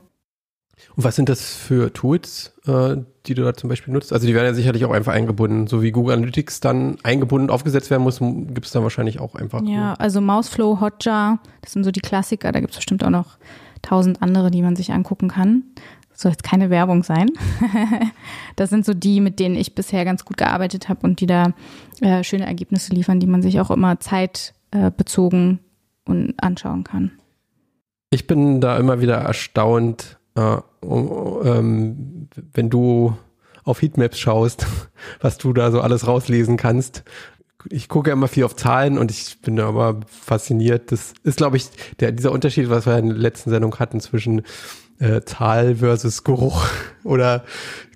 [0.96, 2.96] Und was sind das für Tools, äh,
[3.26, 4.12] die du da zum Beispiel nutzt?
[4.12, 5.66] Also die werden ja sicherlich auch einfach eingebunden.
[5.66, 9.62] So wie Google Analytics dann eingebunden aufgesetzt werden muss, gibt es dann wahrscheinlich auch einfach.
[9.64, 12.52] Ja, also Mouseflow, Hotjar, das sind so die Klassiker.
[12.52, 13.38] Da gibt es bestimmt auch noch
[13.82, 15.64] tausend andere, die man sich angucken kann.
[16.12, 17.30] soll jetzt keine Werbung sein.
[18.56, 21.52] das sind so die, mit denen ich bisher ganz gut gearbeitet habe und die da
[22.00, 25.58] äh, schöne Ergebnisse liefern, die man sich auch immer zeitbezogen
[26.06, 27.12] äh, und anschauen kann.
[28.10, 33.16] Ich bin da immer wieder erstaunt, äh, ähm, wenn du
[33.64, 34.66] auf Heatmaps schaust,
[35.20, 37.04] was du da so alles rauslesen kannst.
[37.70, 40.92] Ich gucke immer viel auf Zahlen und ich bin da immer fasziniert.
[40.92, 41.68] Das ist, glaube ich,
[41.98, 44.42] der, dieser Unterschied, was wir in der letzten Sendung hatten zwischen
[44.98, 46.66] äh, Zahl versus Geruch
[47.04, 47.44] oder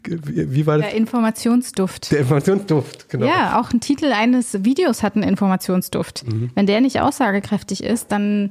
[0.04, 0.86] wie, wie war das?
[0.86, 2.10] Der Informationsduft.
[2.12, 3.26] Der Informationsduft, genau.
[3.26, 6.26] Ja, auch ein Titel eines Videos hat einen Informationsduft.
[6.26, 6.50] Mhm.
[6.54, 8.50] Wenn der nicht aussagekräftig ist, dann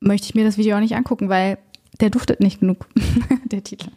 [0.00, 1.58] möchte ich mir das Video auch nicht angucken, weil
[2.00, 2.86] der duftet nicht genug,
[3.44, 3.88] der Titel.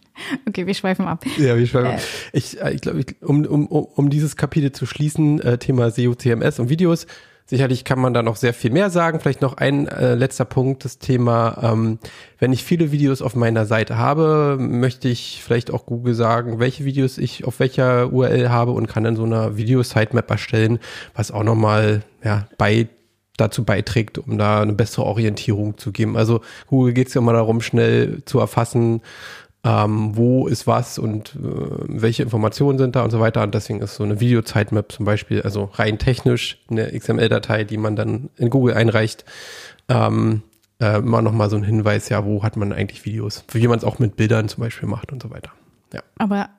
[0.48, 1.26] Okay, wir schweifen ab.
[1.38, 2.02] Ja, wir schweifen äh, ab.
[2.34, 6.60] Ich, äh, ich glaube, um, um, um dieses Kapitel zu schließen, äh, Thema SEO, CMS
[6.60, 7.08] und Videos,
[7.48, 9.20] Sicherlich kann man da noch sehr viel mehr sagen.
[9.20, 12.00] Vielleicht noch ein äh, letzter Punkt, das Thema, ähm,
[12.40, 16.86] wenn ich viele Videos auf meiner Seite habe, möchte ich vielleicht auch Google sagen, welche
[16.86, 20.80] Videos ich auf welcher URL habe und kann dann so eine Video-Sitemap erstellen,
[21.14, 22.88] was auch nochmal ja, bei
[23.38, 26.18] dazu beiträgt, um da eine bessere Orientierung zu geben.
[26.18, 29.02] Also Google geht es ja immer darum, schnell zu erfassen,
[29.66, 31.40] ähm, wo ist was und äh,
[31.88, 33.42] welche Informationen sind da und so weiter.
[33.42, 37.96] Und deswegen ist so eine Video-Sitemap zum Beispiel, also rein technisch eine XML-Datei, die man
[37.96, 39.26] dann in Google einreicht,
[39.90, 40.44] ähm,
[40.80, 43.84] äh, immer nochmal so ein Hinweis, ja, wo hat man eigentlich Videos, wie man es
[43.84, 45.52] auch mit Bildern zum Beispiel macht und so weiter.
[45.94, 46.02] Ja.
[46.18, 46.50] Aber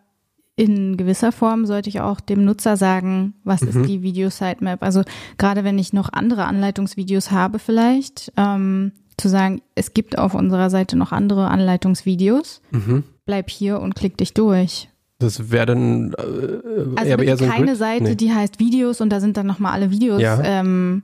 [0.57, 3.69] in gewisser Form sollte ich auch dem Nutzer sagen, was mhm.
[3.69, 4.83] ist die Video-Sitemap.
[4.83, 5.03] Also
[5.37, 10.71] gerade wenn ich noch andere Anleitungsvideos habe vielleicht, ähm, zu sagen, es gibt auf unserer
[10.71, 12.63] Seite noch andere Anleitungsvideos.
[12.71, 13.05] Mhm.
[13.27, 14.89] Bleib hier und klick dich durch.
[15.19, 17.77] Das wäre dann äh, also eher, eher so keine Grid?
[17.77, 18.15] Seite, nee.
[18.15, 20.43] die heißt Videos und da sind dann nochmal alle Videos ja.
[20.43, 21.03] ähm,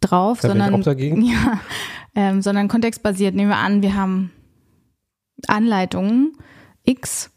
[0.00, 0.82] drauf, da sondern
[1.22, 1.60] ja,
[2.14, 3.34] ähm, sondern kontextbasiert.
[3.34, 4.30] Nehmen wir an, wir haben
[5.46, 6.32] Anleitungen
[6.84, 7.30] X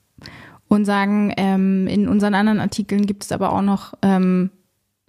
[0.68, 4.52] und sagen, ähm, in unseren anderen Artikeln gibt es aber auch noch ähm,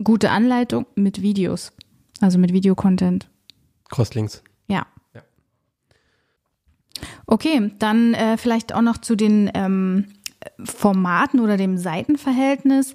[0.03, 1.73] gute Anleitung mit Videos,
[2.21, 3.29] also mit Videocontent.
[3.91, 4.43] Crosslinks.
[4.69, 4.87] Ja.
[7.27, 10.07] Okay, dann äh, vielleicht auch noch zu den ähm,
[10.63, 12.95] Formaten oder dem Seitenverhältnis.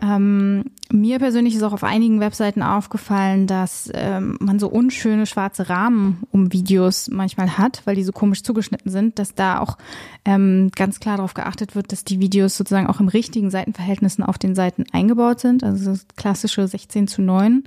[0.00, 5.68] Ähm, mir persönlich ist auch auf einigen Webseiten aufgefallen, dass ähm, man so unschöne schwarze
[5.68, 9.76] Rahmen um Videos manchmal hat, weil die so komisch zugeschnitten sind, dass da auch
[10.24, 14.38] ähm, ganz klar darauf geachtet wird, dass die Videos sozusagen auch im richtigen Seitenverhältnissen auf
[14.38, 15.64] den Seiten eingebaut sind.
[15.64, 17.64] Also das klassische 16 zu 9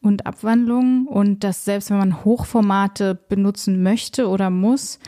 [0.00, 4.98] und Abwandlungen und dass selbst wenn man Hochformate benutzen möchte oder muss,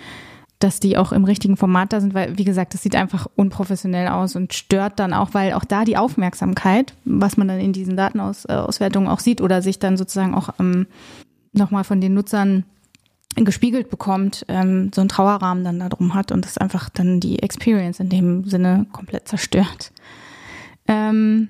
[0.62, 4.08] dass die auch im richtigen Format da sind, weil, wie gesagt, das sieht einfach unprofessionell
[4.08, 7.96] aus und stört dann auch, weil auch da die Aufmerksamkeit, was man dann in diesen
[7.96, 10.86] Datenauswertungen auch sieht oder sich dann sozusagen auch ähm,
[11.52, 12.64] nochmal von den Nutzern
[13.34, 17.42] gespiegelt bekommt, ähm, so ein Trauerrahmen dann da drum hat und das einfach dann die
[17.42, 19.90] Experience in dem Sinne komplett zerstört.
[20.86, 21.48] Ähm,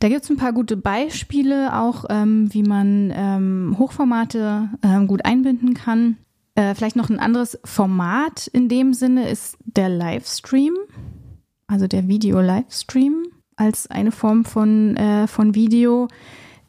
[0.00, 5.24] da gibt es ein paar gute Beispiele auch, ähm, wie man ähm, Hochformate ähm, gut
[5.24, 6.16] einbinden kann.
[6.54, 10.74] Äh, vielleicht noch ein anderes Format in dem Sinne ist der Livestream,
[11.66, 13.24] also der Video-Livestream
[13.56, 16.08] als eine Form von, äh, von Video.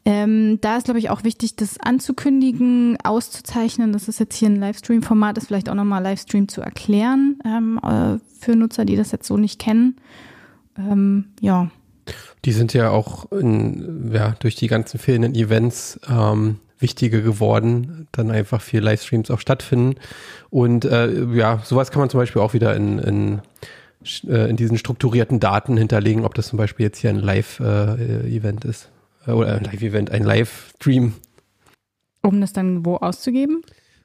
[0.06, 4.60] Ähm, da ist, glaube ich, auch wichtig, das anzukündigen, auszuzeichnen, dass es jetzt hier ein
[4.60, 9.26] Livestream-Format ist, vielleicht auch nochmal Livestream zu erklären ähm, äh, für Nutzer, die das jetzt
[9.26, 9.96] so nicht kennen.
[10.78, 11.70] Ähm, ja.
[12.44, 18.30] Die sind ja auch in, ja, durch die ganzen fehlenden Events ähm, wichtiger geworden, dann
[18.30, 19.96] einfach viel Livestreams auch stattfinden.
[20.50, 23.40] Und äh, ja, sowas kann man zum Beispiel auch wieder in, in,
[24.28, 28.68] äh, in diesen strukturierten Daten hinterlegen, ob das zum Beispiel jetzt hier ein Live-Event äh,
[28.68, 28.90] ist.
[29.26, 31.14] Äh, oder ein Live-Event, ein Livestream.
[32.22, 33.62] Um das dann wo auszugeben?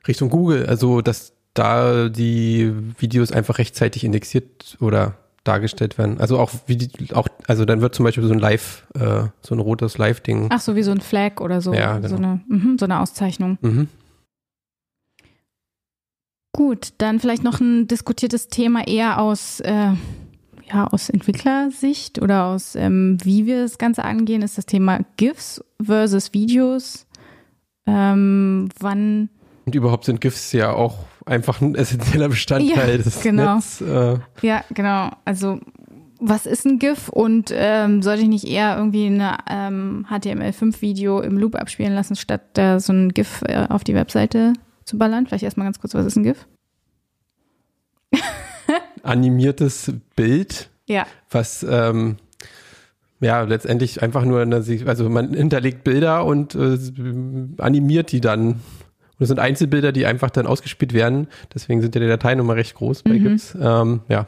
[0.08, 5.18] Richtung Google, also dass da die Videos einfach rechtzeitig indexiert oder
[5.50, 6.20] dargestellt werden.
[6.20, 9.56] Also auch wie die, auch, also dann wird zum Beispiel so ein Live, äh, so
[9.56, 10.48] ein rotes Live-Ding.
[10.52, 11.74] Ach so, wie so ein Flag oder so.
[11.74, 12.08] Ja, genau.
[12.08, 13.58] so, eine, mh, so eine Auszeichnung.
[13.62, 13.88] Mhm.
[16.54, 19.92] Gut, dann vielleicht noch ein diskutiertes Thema eher aus, äh,
[20.72, 25.64] ja, aus Entwicklersicht oder aus, ähm, wie wir das Ganze angehen, ist das Thema GIFs
[25.82, 27.08] versus Videos.
[27.88, 29.30] Ähm, wann.
[29.66, 33.56] Und überhaupt sind GIFs ja auch einfach ein essentieller Bestandteil ja, des genau.
[33.56, 33.82] Netz.
[33.82, 34.18] Äh.
[34.42, 35.12] Ja, genau.
[35.26, 35.60] Also
[36.20, 41.38] was ist ein GIF und ähm, sollte ich nicht eher irgendwie eine ähm, HTML5-Video im
[41.38, 44.54] Loop abspielen lassen, statt äh, so ein GIF äh, auf die Webseite
[44.84, 45.26] zu ballern?
[45.26, 46.46] Vielleicht erstmal ganz kurz, was ist ein GIF?
[49.04, 51.06] Animiertes Bild, ja.
[51.30, 52.18] was ähm,
[53.22, 56.78] ja letztendlich einfach nur, eine, also man hinterlegt Bilder und äh,
[57.60, 58.60] animiert die dann
[59.20, 61.28] Und es sind Einzelbilder, die einfach dann ausgespielt werden.
[61.54, 63.24] Deswegen sind ja die Dateien immer recht groß bei Mhm.
[63.24, 63.56] GIFs.
[63.60, 64.28] Ähm, ja.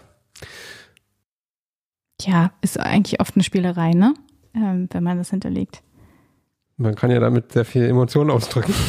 [2.22, 4.14] Ja, ist eigentlich oft eine Spielerei, ne?
[4.54, 5.82] Ähm, wenn man das hinterlegt.
[6.78, 8.74] Man kann ja damit sehr viel Emotionen ausdrücken.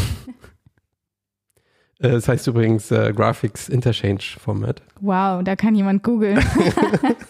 [2.01, 4.83] Äh, Das heißt übrigens äh, Graphics Interchange Format.
[5.01, 6.45] Wow, da kann jemand googeln.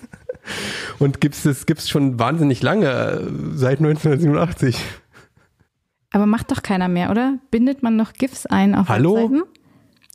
[0.99, 3.21] Und gibt's es gibt's schon wahnsinnig lange, äh,
[3.55, 4.79] seit 1987.
[6.13, 7.39] Aber macht doch keiner mehr, oder?
[7.51, 9.15] Bindet man noch GIFs ein auf Hallo?
[9.17, 9.43] Webseiten?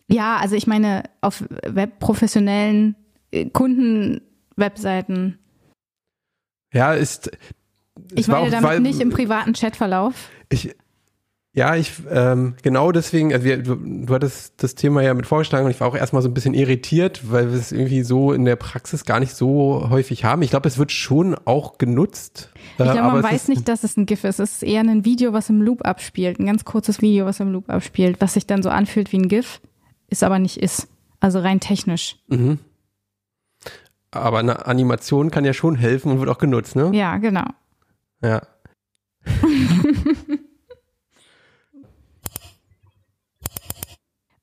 [0.09, 2.95] Ja, also ich meine auf Web professionellen
[3.31, 5.37] äh, Kunden-Webseiten.
[6.73, 7.31] Ja, ist.
[8.13, 10.29] Ich meine auch- damit war- nicht im privaten Chatverlauf.
[10.49, 10.75] Ich,
[11.57, 15.65] ja, ich, ähm, genau deswegen, also wir, du, du hattest das Thema ja mit vorgeschlagen
[15.65, 18.45] und ich war auch erstmal so ein bisschen irritiert, weil wir es irgendwie so in
[18.45, 20.43] der Praxis gar nicht so häufig haben.
[20.43, 22.51] Ich glaube, es wird schon auch genutzt.
[22.75, 24.39] Ich äh, glaube, aber man weiß nicht, dass es ein GIF ist.
[24.39, 26.39] Es ist eher ein Video, was im Loop abspielt.
[26.39, 29.27] Ein ganz kurzes Video, was im Loop abspielt, was sich dann so anfühlt wie ein
[29.27, 29.59] GIF,
[30.09, 30.87] ist aber nicht ist.
[31.21, 32.17] Also rein technisch.
[32.27, 32.59] Mhm.
[34.11, 36.91] Aber eine Animation kann ja schon helfen und wird auch genutzt, ne?
[36.93, 37.45] Ja, genau.
[38.21, 38.43] Ja.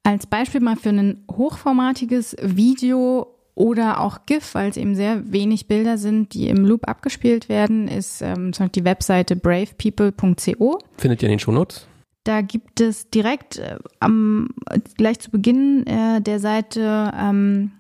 [0.05, 5.67] Als Beispiel mal für ein hochformatiges Video oder auch GIF, weil es eben sehr wenig
[5.67, 10.79] Bilder sind, die im Loop abgespielt werden, ist ähm, zum Beispiel die Webseite bravepeople.co.
[10.99, 11.87] Findet ihr in den Shownotes?
[12.25, 14.49] Da gibt es direkt äh, am
[14.97, 17.73] gleich zu Beginn äh, der Seite ähm,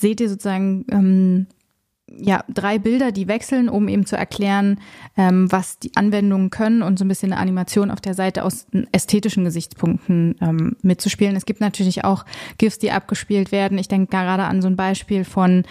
[0.00, 1.46] seht ihr sozusagen ähm,
[2.16, 4.80] ja drei Bilder, die wechseln, um eben zu erklären,
[5.16, 8.66] ähm, was die Anwendungen können und so ein bisschen eine Animation auf der Seite aus
[8.92, 11.36] ästhetischen Gesichtspunkten ähm, mitzuspielen.
[11.36, 12.24] Es gibt natürlich auch
[12.58, 13.78] GIFs, die abgespielt werden.
[13.78, 15.64] Ich denke gerade an so ein Beispiel von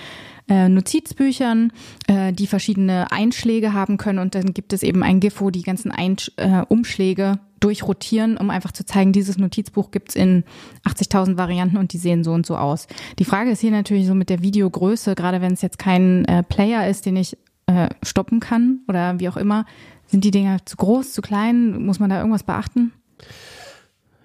[0.49, 1.71] äh, Notizbüchern,
[2.07, 5.61] äh, die verschiedene Einschläge haben können und dann gibt es eben ein GIF, wo die
[5.61, 10.43] ganzen Einsch äh, Umschläge durchrotieren, um einfach zu zeigen, dieses Notizbuch gibt's in
[10.85, 12.87] 80.000 Varianten und die sehen so und so aus.
[13.19, 16.43] Die Frage ist hier natürlich so mit der Videogröße, gerade wenn es jetzt kein äh,
[16.43, 17.37] Player ist, den ich
[17.67, 19.65] äh, stoppen kann oder wie auch immer,
[20.07, 21.85] sind die Dinger zu groß, zu klein?
[21.85, 22.91] Muss man da irgendwas beachten?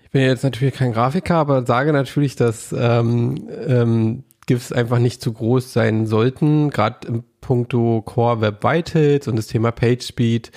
[0.03, 5.23] Ich bin jetzt natürlich kein Grafiker, aber sage natürlich, dass ähm, ähm, GIFs einfach nicht
[5.23, 10.51] zu groß sein sollten, gerade im puncto Core Web Vitals und das Thema PageSpeed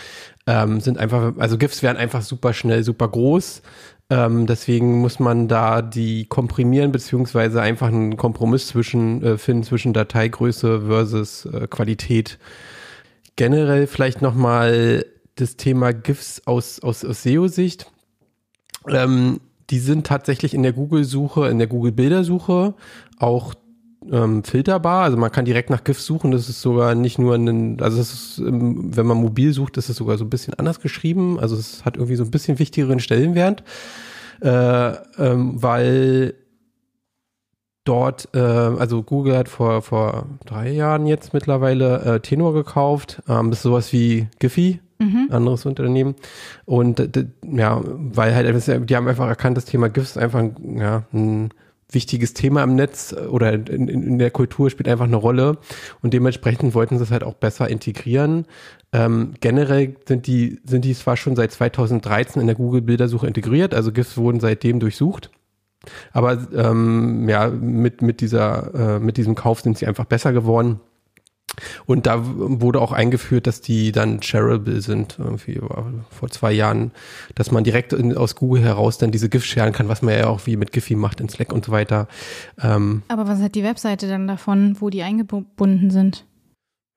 [0.47, 3.61] ähm, sind einfach, also GIFs werden einfach super schnell, super groß.
[4.09, 9.91] Ähm, deswegen muss man da die komprimieren, beziehungsweise einfach einen Kompromiss zwischen äh, finden zwischen
[9.91, 12.39] Dateigröße versus äh, Qualität.
[13.35, 17.91] Generell vielleicht nochmal das Thema GIFs aus, aus, aus SEO-Sicht.
[18.87, 22.75] Ähm, die sind tatsächlich in der Google-Suche, in der Google-Bildersuche
[23.19, 23.53] auch
[24.11, 25.03] ähm, filterbar.
[25.03, 26.31] Also man kann direkt nach GIFs suchen.
[26.31, 29.97] Das ist sogar nicht nur ein, also es ist, wenn man mobil sucht, ist es
[29.97, 31.39] sogar so ein bisschen anders geschrieben.
[31.39, 33.63] Also es hat irgendwie so ein bisschen wichtigeren Stellenwert,
[34.41, 36.35] äh, ähm, weil
[37.83, 43.21] dort, äh, also Google hat vor, vor drei Jahren jetzt mittlerweile äh, Tenor gekauft.
[43.27, 45.27] Ähm, das ist sowas wie Giphy, Mhm.
[45.29, 46.15] anderes Unternehmen.
[46.65, 46.99] Und
[47.45, 51.51] ja, weil halt, die haben einfach erkannt, das Thema GIFs ist einfach ein, ja, ein
[51.89, 55.57] wichtiges Thema im Netz oder in, in, in der Kultur spielt einfach eine Rolle
[56.01, 58.45] und dementsprechend wollten sie es halt auch besser integrieren.
[58.91, 63.91] Ähm, generell sind die, sind die zwar schon seit 2013 in der Google-Bildersuche integriert, also
[63.91, 65.31] GIFs wurden seitdem durchsucht.
[66.11, 70.81] Aber ähm, ja, mit, mit, dieser, äh, mit diesem Kauf sind sie einfach besser geworden.
[71.85, 75.59] Und da wurde auch eingeführt, dass die dann shareable sind, irgendwie
[76.09, 76.91] vor zwei Jahren,
[77.35, 80.27] dass man direkt in, aus Google heraus dann diese GIFs sharen kann, was man ja
[80.27, 82.07] auch wie mit Giphy macht in Slack und so weiter.
[82.61, 86.25] Ähm, Aber was hat die Webseite dann davon, wo die eingebunden sind?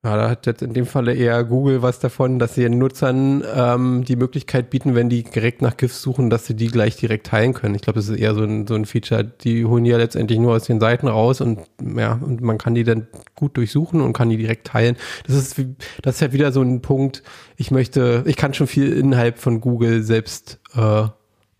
[0.03, 3.43] Ja, da hat jetzt in dem Falle eher Google was davon, dass sie den Nutzern
[3.55, 7.27] ähm, die Möglichkeit bieten, wenn die direkt nach GIFs suchen, dass sie die gleich direkt
[7.27, 7.75] teilen können.
[7.75, 9.23] Ich glaube, das ist eher so ein, so ein Feature.
[9.23, 11.59] Die holen ja letztendlich nur aus den Seiten raus und
[11.95, 14.97] ja, und man kann die dann gut durchsuchen und kann die direkt teilen.
[15.27, 15.61] Das ist,
[16.01, 17.21] das ist ja wieder so ein Punkt.
[17.55, 21.09] Ich möchte, ich kann schon viel innerhalb von Google selbst äh,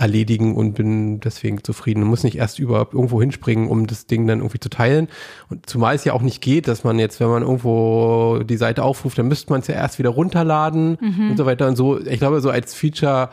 [0.02, 2.02] erledigen und bin deswegen zufrieden.
[2.02, 5.08] Man muss nicht erst überhaupt irgendwo hinspringen, um das Ding dann irgendwie zu teilen.
[5.50, 8.84] Und zumal es ja auch nicht geht, dass man jetzt, wenn man irgendwo die Seite
[8.84, 10.98] aufruft, dann müsste man es ja erst wieder runterladen
[11.30, 12.00] und so weiter und so.
[12.00, 13.30] Ich glaube, so als Feature,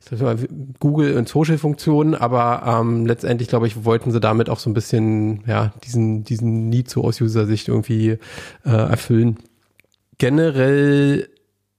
[0.00, 0.36] ich sag mal,
[0.78, 5.42] Google und Social-Funktionen, aber ähm, letztendlich, glaube ich, wollten sie damit auch so ein bisschen,
[5.46, 8.18] ja, diesen, diesen Need so aus User-Sicht irgendwie
[8.64, 9.38] äh, erfüllen.
[10.18, 11.28] Generell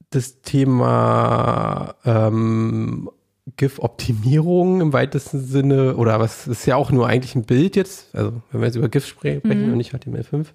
[0.09, 3.09] das Thema ähm,
[3.57, 8.41] GIF-Optimierung im weitesten Sinne, oder was ist ja auch nur eigentlich ein Bild jetzt, also
[8.51, 9.71] wenn wir jetzt über GIF sprechen Mhm.
[9.71, 10.45] und nicht HTML5.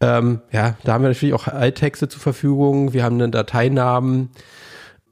[0.00, 4.30] Ähm, ja, da haben wir natürlich auch Alttexte zur Verfügung, wir haben einen Dateinamen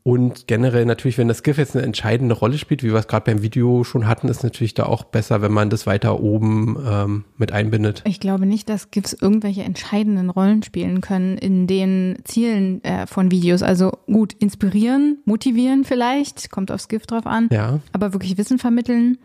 [0.07, 3.25] Und generell natürlich, wenn das GIF jetzt eine entscheidende Rolle spielt, wie wir es gerade
[3.25, 7.25] beim Video schon hatten, ist natürlich da auch besser, wenn man das weiter oben ähm,
[7.37, 8.05] mit einbindet.
[8.07, 13.33] Ich glaube nicht, dass GIFs irgendwelche entscheidenden Rollen spielen können in den Zielen äh, von
[13.33, 13.65] Videos.
[13.65, 17.49] Also gut, inspirieren, motivieren vielleicht, kommt aufs GIF drauf an.
[17.51, 17.81] Ja.
[17.91, 19.19] Aber wirklich Wissen vermitteln.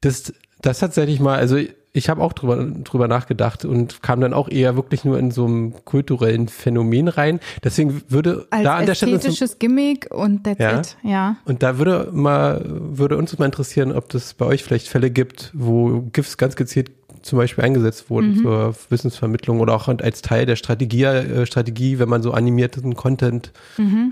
[0.00, 0.32] Das,
[0.62, 1.58] das tatsächlich mal, also
[1.96, 5.46] ich habe auch drüber, drüber nachgedacht und kam dann auch eher wirklich nur in so
[5.46, 7.40] einem kulturellen Phänomen rein.
[7.64, 10.80] Deswegen würde Als da an der Stelle ästhetisches Gimmick und that's Ja.
[10.80, 10.96] it.
[11.02, 11.36] Ja.
[11.44, 15.50] und da würde mal würde uns mal interessieren, ob das bei euch vielleicht Fälle gibt,
[15.54, 16.90] wo GIFs ganz gezielt
[17.22, 22.08] zum Beispiel eingesetzt wurden zur Wissensvermittlung oder auch als Teil der Strategie, äh, Strategie, wenn
[22.08, 23.52] man so animierten Content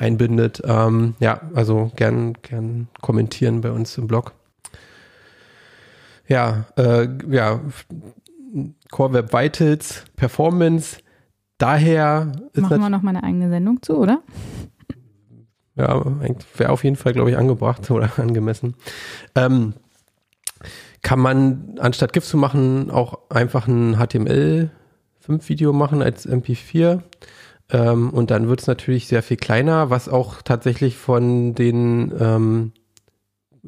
[0.00, 0.62] einbindet.
[0.64, 4.32] Ähm, ja, also gern, gern kommentieren bei uns im Blog.
[6.26, 7.60] Ja, äh, ja,
[8.90, 10.98] Core Web Vitals, Performance,
[11.58, 14.22] daher ist Machen wir noch mal eine eigene Sendung zu, oder?
[15.76, 16.04] ja,
[16.56, 18.74] wäre auf jeden Fall, glaube ich, angebracht oder angemessen.
[19.34, 19.74] Ähm,
[21.02, 27.02] kann man anstatt GIF zu machen auch einfach ein HTML5-Video machen als MP4.
[27.70, 32.72] Ähm, und dann wird es natürlich sehr viel kleiner, was auch tatsächlich von den ähm,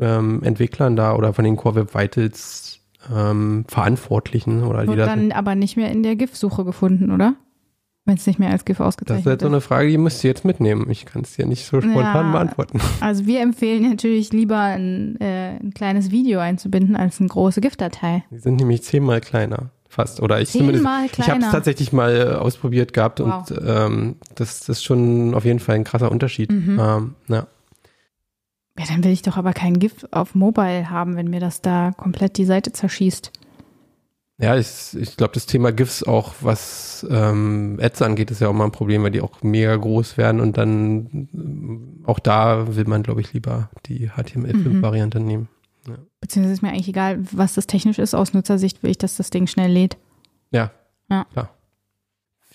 [0.01, 2.81] ähm, Entwicklern da oder von den Core Web Vitals
[3.15, 7.35] ähm, Verantwortlichen oder die Wird das dann aber nicht mehr in der GIF-Suche gefunden, oder?
[8.05, 9.53] Wenn es nicht mehr als GIF Das ist ausgezeichnet halt so ist.
[9.53, 10.89] eine Frage, die müsst ihr jetzt mitnehmen.
[10.91, 12.33] Ich kann es dir nicht so spontan Ja.
[12.33, 12.81] beantworten.
[13.01, 18.25] Also wir empfehlen natürlich lieber ein, äh, ein kleines Video einzubinden als eine große GIF-Datei.
[18.31, 20.21] Die sind nämlich zehnmal kleiner, fast.
[20.23, 20.85] Oder ich zumindest.
[20.85, 21.51] Zehnmal Ich habe es kleiner.
[21.51, 23.51] tatsächlich mal äh, ausprobiert gehabt Wow.
[23.51, 26.53] und ähm, das, das ist schon auf jeden Fall ein krasser Unterschied.
[26.53, 26.79] Mhm.
[26.81, 27.47] Ähm, ja.
[28.79, 31.93] Ja, dann will ich doch aber kein GIF auf Mobile haben, wenn mir das da
[31.97, 33.33] komplett die Seite zerschießt.
[34.39, 38.53] Ja, ich, ich glaube, das Thema GIFs auch, was ähm, Ads angeht, ist ja auch
[38.53, 42.85] mal ein Problem, weil die auch mega groß werden und dann ähm, auch da will
[42.85, 45.49] man, glaube ich, lieber die HTML5-Variante nehmen.
[46.21, 48.15] Beziehungsweise ist mir eigentlich egal, was das technisch ist.
[48.15, 49.97] Aus Nutzersicht will ich, dass das Ding schnell lädt.
[50.51, 50.71] Ja.
[51.09, 51.25] Ja.
[51.33, 51.56] Klar.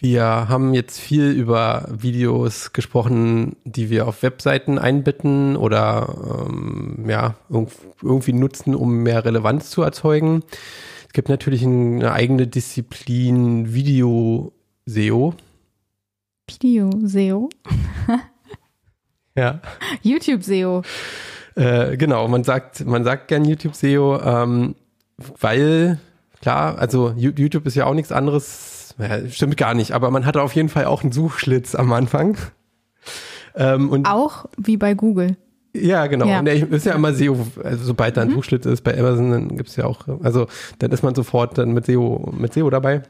[0.03, 7.35] Wir haben jetzt viel über Videos gesprochen, die wir auf Webseiten einbetten oder ähm, ja,
[7.51, 7.69] irg-
[8.01, 10.41] irgendwie nutzen, um mehr Relevanz zu erzeugen.
[11.05, 15.35] Es gibt natürlich eine eigene Disziplin Video-SEO.
[16.49, 17.49] Video-SEO.
[19.33, 19.61] Ja.
[20.01, 20.81] YouTube-SEO.
[21.55, 24.75] Äh, genau, man sagt, man sagt gern YouTube SEO, ähm,
[25.39, 26.01] weil,
[26.41, 30.41] klar, also YouTube ist ja auch nichts anderes, ja, stimmt gar nicht, aber man hatte
[30.41, 32.37] auf jeden Fall auch einen Suchschlitz am Anfang.
[33.55, 35.35] Ähm, und Auch wie bei Google.
[35.73, 36.25] ja, genau.
[36.27, 36.39] Ja.
[36.39, 39.57] Und der ist ja immer SEO, also sobald da ein Suchschlitz ist bei Amazon, dann
[39.57, 40.47] gibt's ja auch, also
[40.79, 43.01] dann ist man sofort dann mit SEO, mit SEO dabei.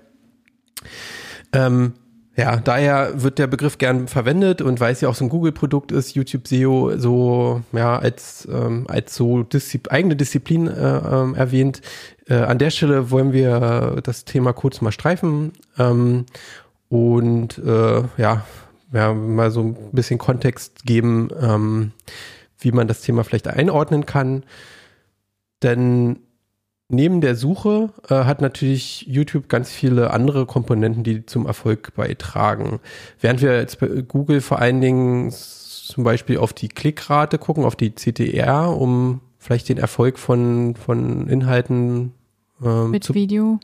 [1.54, 1.94] Ähm,
[2.36, 5.92] ja, daher wird der Begriff gern verwendet und weil es ja auch so ein Google-Produkt
[5.92, 11.82] ist, YouTube SEO so ja als ähm, als so Diszi eigene Disziplin äh, ähm, erwähnt.
[12.28, 16.26] Äh, an der Stelle wollen wir das Thema kurz mal streifen ähm,
[16.88, 18.46] und äh, ja,
[18.94, 21.92] ja mal so ein bisschen Kontext geben, ähm,
[22.60, 24.44] wie man das Thema vielleicht einordnen kann.
[25.64, 26.20] Denn
[26.92, 32.80] neben der Suche äh, hat natürlich YouTube ganz viele andere Komponenten, die zum Erfolg beitragen.
[33.20, 37.76] Während wir jetzt bei Google vor allen Dingen zum Beispiel auf die Klickrate gucken, auf
[37.76, 42.14] die CTR, um vielleicht den Erfolg von, von Inhalten
[42.64, 43.60] ähm, Mit zu Video.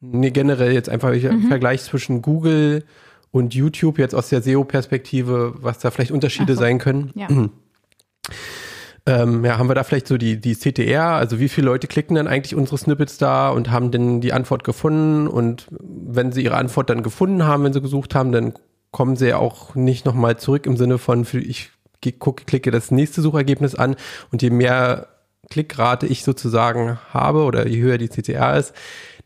[0.00, 1.48] Nee, generell jetzt einfach Mhm.
[1.48, 2.84] Vergleich zwischen Google
[3.30, 6.60] und YouTube jetzt aus der SEO-Perspektive, was da vielleicht Unterschiede so.
[6.60, 7.10] sein können.
[7.14, 7.28] Ja.
[9.06, 12.16] Ähm, ja, haben wir da vielleicht so die, die CTR, also wie viele Leute klicken
[12.16, 15.28] dann eigentlich unsere Snippets da und haben denn die Antwort gefunden?
[15.28, 18.54] Und wenn sie ihre Antwort dann gefunden haben, wenn sie gesucht haben, dann
[18.92, 21.70] kommen sie ja auch nicht nochmal zurück im Sinne von, ich
[22.18, 23.96] gucke, klicke das nächste Suchergebnis an.
[24.32, 25.08] Und je mehr
[25.50, 28.72] Klickrate ich sozusagen habe oder je höher die CTR ist,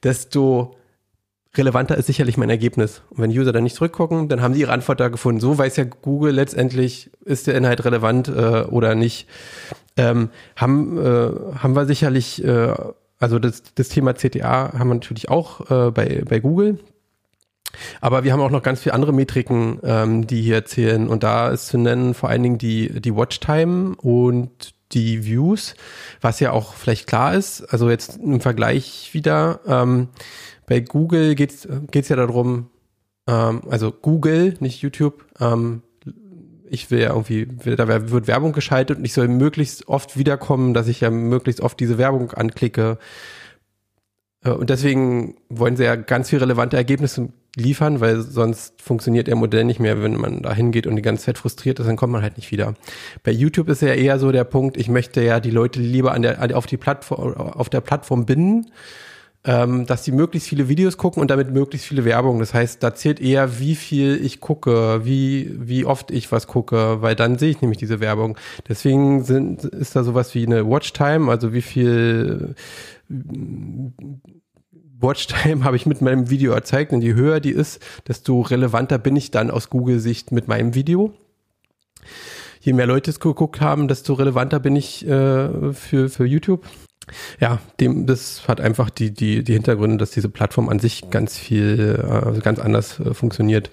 [0.03, 0.78] desto
[1.59, 3.03] relevanter ist sicherlich mein Ergebnis.
[3.11, 5.41] Und wenn User dann nicht zurückgucken, dann haben sie ihre Antwort da gefunden.
[5.41, 9.29] So weiß ja Google letztendlich, ist der Inhalt relevant äh, oder nicht.
[9.97, 12.75] Ähm, haben, äh, haben wir sicherlich, äh,
[13.19, 16.79] also das, das Thema CTA haben wir natürlich auch äh, bei, bei Google.
[18.01, 21.09] Aber wir haben auch noch ganz viele andere Metriken, ähm, die hier zählen.
[21.09, 25.75] Und da ist zu nennen vor allen Dingen die, die Watchtime und die Views,
[26.21, 27.63] was ja auch vielleicht klar ist.
[27.73, 29.61] Also jetzt im Vergleich wieder.
[29.67, 30.09] Ähm,
[30.69, 32.71] bei Google geht's geht's ja darum,
[33.27, 35.25] ähm, also Google, nicht YouTube.
[35.41, 35.83] Ähm,
[36.71, 40.89] ich will ja irgendwie, da wird Werbung geschaltet und ich soll möglichst oft wiederkommen, dass
[40.89, 42.99] ich ja möglichst oft diese Werbung anklicke.
[44.45, 49.37] Äh, Und deswegen wollen sie ja ganz viel relevante Ergebnisse liefern, weil sonst funktioniert der
[49.37, 52.13] Modell nicht mehr, wenn man da hingeht und die ganze Zeit frustriert ist, dann kommt
[52.13, 52.75] man halt nicht wieder.
[53.25, 56.23] Bei YouTube ist ja eher so der Punkt, ich möchte ja die Leute lieber an
[56.23, 58.71] der, auf die Plattform, auf der Plattform binden,
[59.49, 62.39] ähm, dass sie möglichst viele Videos gucken und damit möglichst viele Werbung.
[62.39, 67.01] Das heißt, da zählt eher, wie viel ich gucke, wie, wie oft ich was gucke,
[67.01, 68.37] weil dann sehe ich nämlich diese Werbung.
[68.69, 72.57] Deswegen sind, ist da sowas wie eine Watchtime, also wie viel
[75.01, 79.17] Watchtime habe ich mit meinem Video erzeigt und je höher die ist, desto relevanter bin
[79.17, 81.15] ich dann aus Google-Sicht mit meinem Video.
[82.61, 86.67] Je mehr Leute es geguckt haben, desto relevanter bin ich äh, für, für YouTube.
[87.41, 91.37] Ja, dem, das hat einfach die, die, die Hintergründe, dass diese Plattform an sich ganz
[91.37, 93.71] viel, äh, ganz anders äh, funktioniert.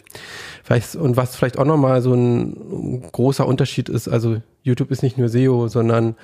[0.64, 5.18] Vielleicht, und was vielleicht auch nochmal so ein großer Unterschied ist, also YouTube ist nicht
[5.18, 6.16] nur SEO, sondern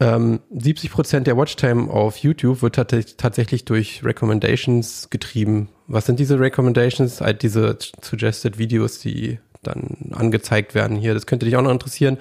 [0.00, 5.68] ähm, 70 Prozent der Watchtime auf YouTube wird tatsächlich durch Recommendations getrieben.
[5.86, 7.20] Was sind diese Recommendations?
[7.20, 11.14] Halt diese suggested Videos, die dann angezeigt werden hier.
[11.14, 12.18] Das könnte dich auch noch interessieren.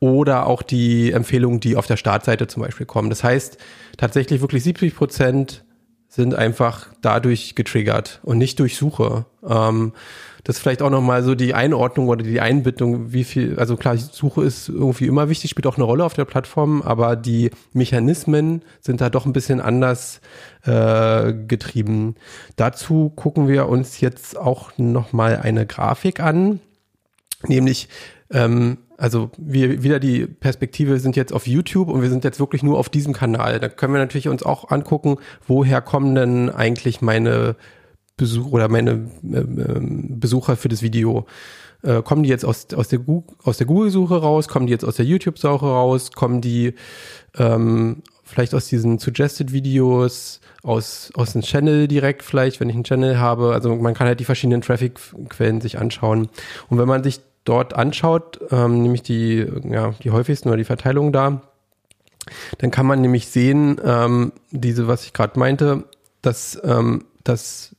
[0.00, 3.10] Oder auch die Empfehlungen, die auf der Startseite zum Beispiel kommen.
[3.10, 3.58] Das heißt,
[3.96, 5.64] tatsächlich wirklich 70 Prozent
[6.08, 9.26] sind einfach dadurch getriggert und nicht durch Suche.
[9.46, 9.92] Ähm,
[10.44, 13.96] das ist vielleicht auch nochmal so die Einordnung oder die Einbindung, wie viel, also klar,
[13.96, 18.62] Suche ist irgendwie immer wichtig, spielt auch eine Rolle auf der Plattform, aber die Mechanismen
[18.80, 20.20] sind da doch ein bisschen anders
[20.64, 22.14] äh, getrieben.
[22.56, 26.60] Dazu gucken wir uns jetzt auch nochmal eine Grafik an,
[27.48, 27.88] nämlich
[28.30, 32.62] ähm, also wir wieder die Perspektive sind jetzt auf YouTube und wir sind jetzt wirklich
[32.62, 33.60] nur auf diesem Kanal.
[33.60, 35.16] Da können wir natürlich uns auch angucken,
[35.46, 37.56] woher kommen denn eigentlich meine
[38.16, 41.26] Besuch oder meine äh, Besucher für das Video.
[41.82, 43.00] Äh, kommen die jetzt aus, aus der,
[43.42, 44.48] aus der Google-Suche raus?
[44.48, 46.12] Kommen die jetzt aus der YouTube-Suche raus?
[46.12, 46.74] Kommen die
[47.36, 53.18] ähm, vielleicht aus diesen Suggested-Videos, aus, aus dem Channel direkt vielleicht, wenn ich einen Channel
[53.18, 53.52] habe?
[53.52, 56.28] Also man kann halt die verschiedenen Traffic-Quellen sich anschauen.
[56.68, 61.12] Und wenn man sich dort anschaut, ähm, nämlich die, ja, die häufigsten oder die Verteilung
[61.12, 61.42] da,
[62.58, 65.84] dann kann man nämlich sehen, ähm, diese, was ich gerade meinte,
[66.22, 67.76] dass, ähm, dass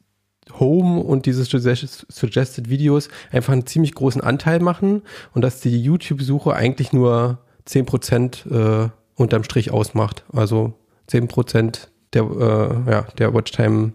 [0.60, 5.02] Home und diese Suggested Videos einfach einen ziemlich großen Anteil machen
[5.34, 10.24] und dass die YouTube-Suche eigentlich nur 10% äh, unterm Strich ausmacht.
[10.32, 10.74] Also
[11.10, 13.94] 10% der, äh, ja, der Watchtime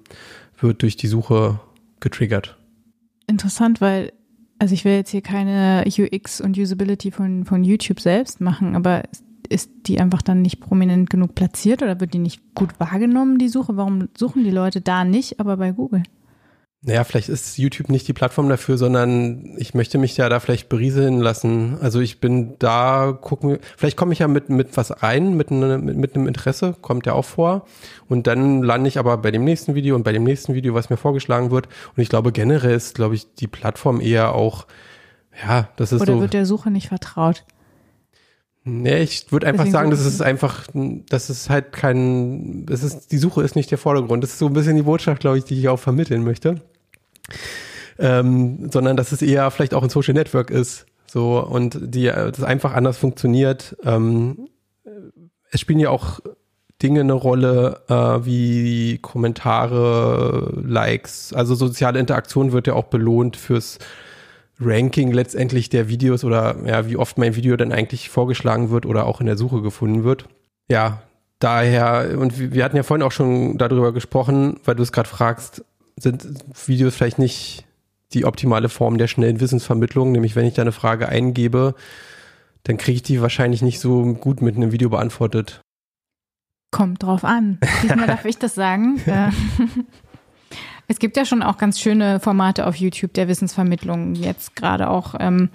[0.58, 1.60] wird durch die Suche
[2.00, 2.56] getriggert.
[3.26, 4.12] Interessant, weil,
[4.60, 9.02] also ich will jetzt hier keine UX und Usability von, von YouTube selbst machen, aber
[9.48, 13.48] ist die einfach dann nicht prominent genug platziert oder wird die nicht gut wahrgenommen, die
[13.48, 13.76] Suche?
[13.76, 16.02] Warum suchen die Leute da nicht, aber bei Google?
[16.82, 20.70] Naja, vielleicht ist YouTube nicht die Plattform dafür, sondern ich möchte mich ja da vielleicht
[20.70, 21.76] berieseln lassen.
[21.82, 25.76] Also ich bin da, gucken, vielleicht komme ich ja mit, mit was rein, mit, ne,
[25.76, 27.66] mit, mit einem Interesse, kommt ja auch vor.
[28.08, 30.88] Und dann lande ich aber bei dem nächsten Video und bei dem nächsten Video, was
[30.88, 31.66] mir vorgeschlagen wird.
[31.94, 34.66] Und ich glaube, generell ist, glaube ich, die Plattform eher auch,
[35.46, 36.12] ja, das ist Oder so.
[36.12, 37.44] Oder wird der Suche nicht vertraut?
[38.64, 43.18] Nee, ich würde einfach sagen, das ist einfach, das ist halt kein, das ist, die
[43.18, 44.22] Suche ist nicht der Vordergrund.
[44.22, 46.62] Das ist so ein bisschen die Botschaft, glaube ich, die ich auch vermitteln möchte.
[47.98, 50.86] Ähm, sondern dass es eher vielleicht auch ein Social Network ist.
[51.06, 53.76] So, und die, das einfach anders funktioniert.
[53.84, 54.48] Ähm,
[55.50, 56.20] es spielen ja auch
[56.82, 63.78] Dinge eine Rolle, äh, wie Kommentare, Likes, also soziale Interaktion wird ja auch belohnt fürs
[64.60, 69.06] Ranking letztendlich der Videos oder ja, wie oft mein Video dann eigentlich vorgeschlagen wird oder
[69.06, 70.26] auch in der Suche gefunden wird.
[70.70, 71.02] Ja,
[71.38, 75.64] daher, und wir hatten ja vorhin auch schon darüber gesprochen, weil du es gerade fragst,
[76.00, 77.64] sind Videos vielleicht nicht
[78.12, 81.74] die optimale Form der schnellen Wissensvermittlung, nämlich wenn ich da eine Frage eingebe,
[82.64, 85.60] dann kriege ich die wahrscheinlich nicht so gut mit einem Video beantwortet.
[86.72, 87.58] Kommt drauf an.
[87.82, 89.00] Diesmal darf ich das sagen.
[89.06, 89.30] Äh,
[90.88, 95.14] es gibt ja schon auch ganz schöne Formate auf YouTube der Wissensvermittlung, jetzt gerade auch
[95.20, 95.48] ähm,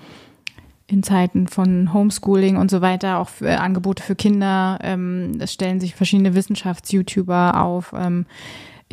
[0.88, 4.80] in Zeiten von Homeschooling und so weiter, auch für, äh, Angebote für Kinder.
[4.82, 7.94] Ähm, es stellen sich verschiedene Wissenschafts-YouTuber auf.
[7.98, 8.26] Ähm,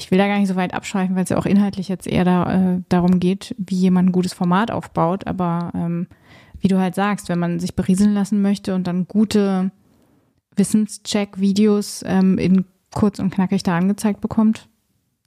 [0.03, 2.25] ich will da gar nicht so weit abschreifen, weil es ja auch inhaltlich jetzt eher
[2.25, 5.27] da, äh, darum geht, wie jemand ein gutes Format aufbaut.
[5.27, 6.09] Aber ähm,
[6.59, 9.71] wie du halt sagst, wenn man sich berieseln lassen möchte und dann gute
[10.57, 14.69] Wissenscheck-Videos ähm, in kurz und knackig da angezeigt bekommt,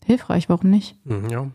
[0.03, 0.97] hilfreich, warum nicht?
[1.05, 1.51] Mhm, ja.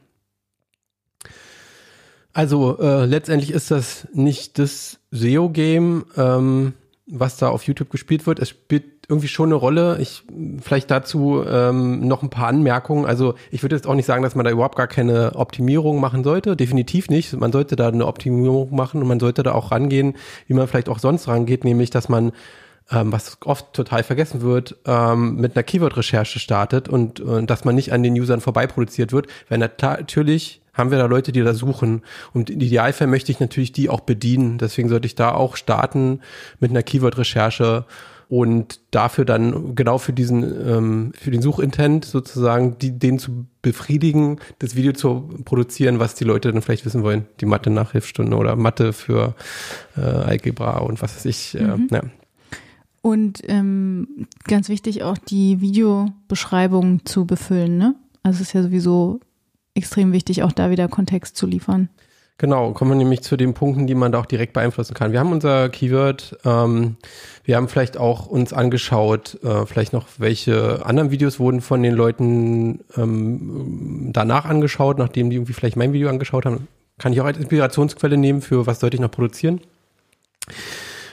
[2.32, 6.74] Also äh, letztendlich ist das nicht das SEO-Game, ähm,
[7.06, 8.38] was da auf YouTube gespielt wird.
[8.38, 9.98] Es spielt irgendwie schon eine Rolle.
[10.00, 10.22] Ich
[10.62, 13.04] vielleicht dazu ähm, noch ein paar Anmerkungen.
[13.04, 16.24] Also ich würde jetzt auch nicht sagen, dass man da überhaupt gar keine Optimierung machen
[16.24, 16.56] sollte.
[16.56, 17.38] Definitiv nicht.
[17.38, 20.14] Man sollte da eine Optimierung machen und man sollte da auch rangehen,
[20.46, 22.32] wie man vielleicht auch sonst rangeht, nämlich dass man
[22.90, 27.74] ähm, was oft total vergessen wird, ähm, mit einer Keyword-Recherche startet und, und dass man
[27.74, 31.52] nicht an den Usern vorbei produziert wird, weil natürlich haben wir da Leute, die da
[31.52, 32.02] suchen.
[32.32, 34.58] Und im Idealfall möchte ich natürlich die auch bedienen.
[34.58, 36.20] Deswegen sollte ich da auch starten
[36.58, 37.84] mit einer Keyword-Recherche
[38.31, 44.39] und dafür dann genau für diesen ähm, für den Suchintent sozusagen die, den zu befriedigen,
[44.61, 48.55] das Video zu produzieren, was die Leute dann vielleicht wissen wollen, die Mathe Nachhilfstunde oder
[48.55, 49.35] Mathe für
[49.97, 51.57] äh, Algebra und was weiß ich.
[51.57, 51.89] Äh, mhm.
[51.91, 52.03] ja.
[53.03, 57.97] Und ähm, ganz wichtig auch die Videobeschreibung zu befüllen, ne?
[58.22, 59.18] Also es ist ja sowieso
[59.74, 61.89] extrem wichtig, auch da wieder Kontext zu liefern.
[62.41, 65.12] Genau, kommen wir nämlich zu den Punkten, die man da auch direkt beeinflussen kann.
[65.12, 66.97] Wir haben unser Keyword, ähm,
[67.45, 71.93] wir haben vielleicht auch uns angeschaut, äh, vielleicht noch welche anderen Videos wurden von den
[71.93, 76.66] Leuten ähm, danach angeschaut, nachdem die irgendwie vielleicht mein Video angeschaut haben.
[76.97, 79.61] Kann ich auch als Inspirationsquelle nehmen für was sollte ich noch produzieren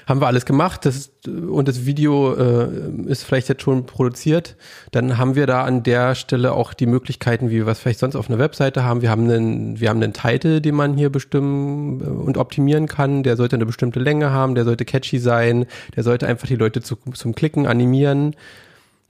[0.08, 2.70] haben wir alles gemacht das, und das Video äh,
[3.08, 4.56] ist vielleicht jetzt schon produziert,
[4.92, 8.16] dann haben wir da an der Stelle auch die Möglichkeiten, wie wir was vielleicht sonst
[8.16, 9.02] auf einer Webseite haben.
[9.02, 13.24] Wir haben einen, wir haben einen Titel, den man hier bestimmen äh, und optimieren kann.
[13.24, 16.82] Der sollte eine bestimmte Länge haben, der sollte catchy sein, der sollte einfach die Leute
[16.82, 18.34] zu, zum Klicken animieren.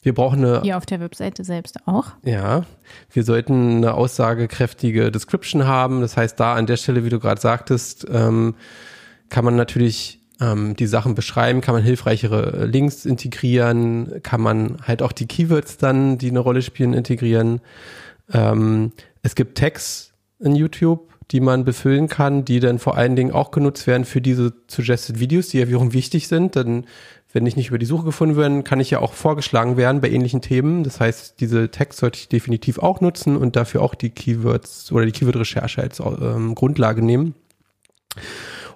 [0.01, 0.61] Wir brauchen eine.
[0.61, 2.13] Hier auf der Webseite selbst auch.
[2.23, 2.65] Ja.
[3.11, 6.01] Wir sollten eine aussagekräftige Description haben.
[6.01, 8.55] Das heißt, da an der Stelle, wie du gerade sagtest, ähm,
[9.29, 15.01] kann man natürlich ähm, die Sachen beschreiben, kann man hilfreichere Links integrieren, kann man halt
[15.01, 17.61] auch die Keywords dann, die eine Rolle spielen, integrieren.
[18.31, 18.91] Ähm,
[19.23, 23.51] es gibt Tags in YouTube, die man befüllen kann, die dann vor allen Dingen auch
[23.51, 26.85] genutzt werden für diese Suggested Videos, die ja wiederum wichtig sind, denn
[27.33, 30.09] wenn ich nicht über die Suche gefunden werde, kann ich ja auch vorgeschlagen werden bei
[30.09, 30.83] ähnlichen Themen.
[30.83, 35.05] Das heißt, diese Tags sollte ich definitiv auch nutzen und dafür auch die Keywords oder
[35.05, 37.35] die Keyword-Recherche als ähm, Grundlage nehmen.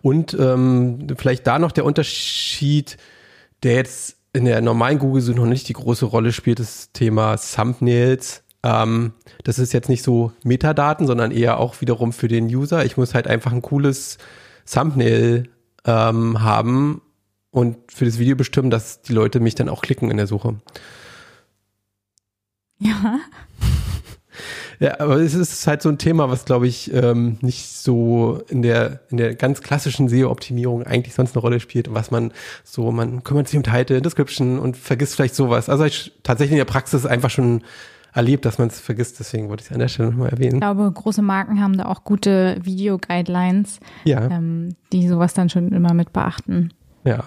[0.01, 2.97] Und ähm, vielleicht da noch der Unterschied,
[3.63, 8.43] der jetzt in der normalen Google-Suche noch nicht die große Rolle spielt, das Thema Thumbnails.
[8.63, 12.85] Ähm, das ist jetzt nicht so Metadaten, sondern eher auch wiederum für den User.
[12.85, 14.17] Ich muss halt einfach ein cooles
[14.71, 15.49] Thumbnail
[15.85, 17.01] ähm, haben
[17.51, 20.55] und für das Video bestimmen, dass die Leute mich dann auch klicken in der Suche.
[22.79, 23.19] Ja.
[24.81, 28.63] Ja, aber es ist halt so ein Thema, was glaube ich ähm, nicht so in
[28.63, 33.23] der in der ganz klassischen SEO-Optimierung eigentlich sonst eine Rolle spielt, was man so man
[33.23, 35.69] kümmert sich um Title, Description und vergisst vielleicht sowas.
[35.69, 37.61] Also ich tatsächlich in der Praxis einfach schon
[38.11, 39.19] erlebt, dass man es vergisst.
[39.19, 40.55] Deswegen wollte ich es an der Stelle nochmal erwähnen.
[40.55, 44.25] Ich glaube, große Marken haben da auch gute Video-Guidelines, ja.
[44.31, 46.73] ähm, die sowas dann schon immer mit beachten.
[47.03, 47.23] Ja,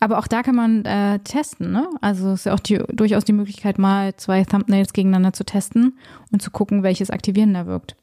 [0.00, 1.88] aber auch da kann man äh, testen, ne?
[2.00, 5.98] Also ist ja auch die, durchaus die Möglichkeit, mal zwei Thumbnails gegeneinander zu testen
[6.30, 7.96] und zu gucken, welches aktivierender wirkt.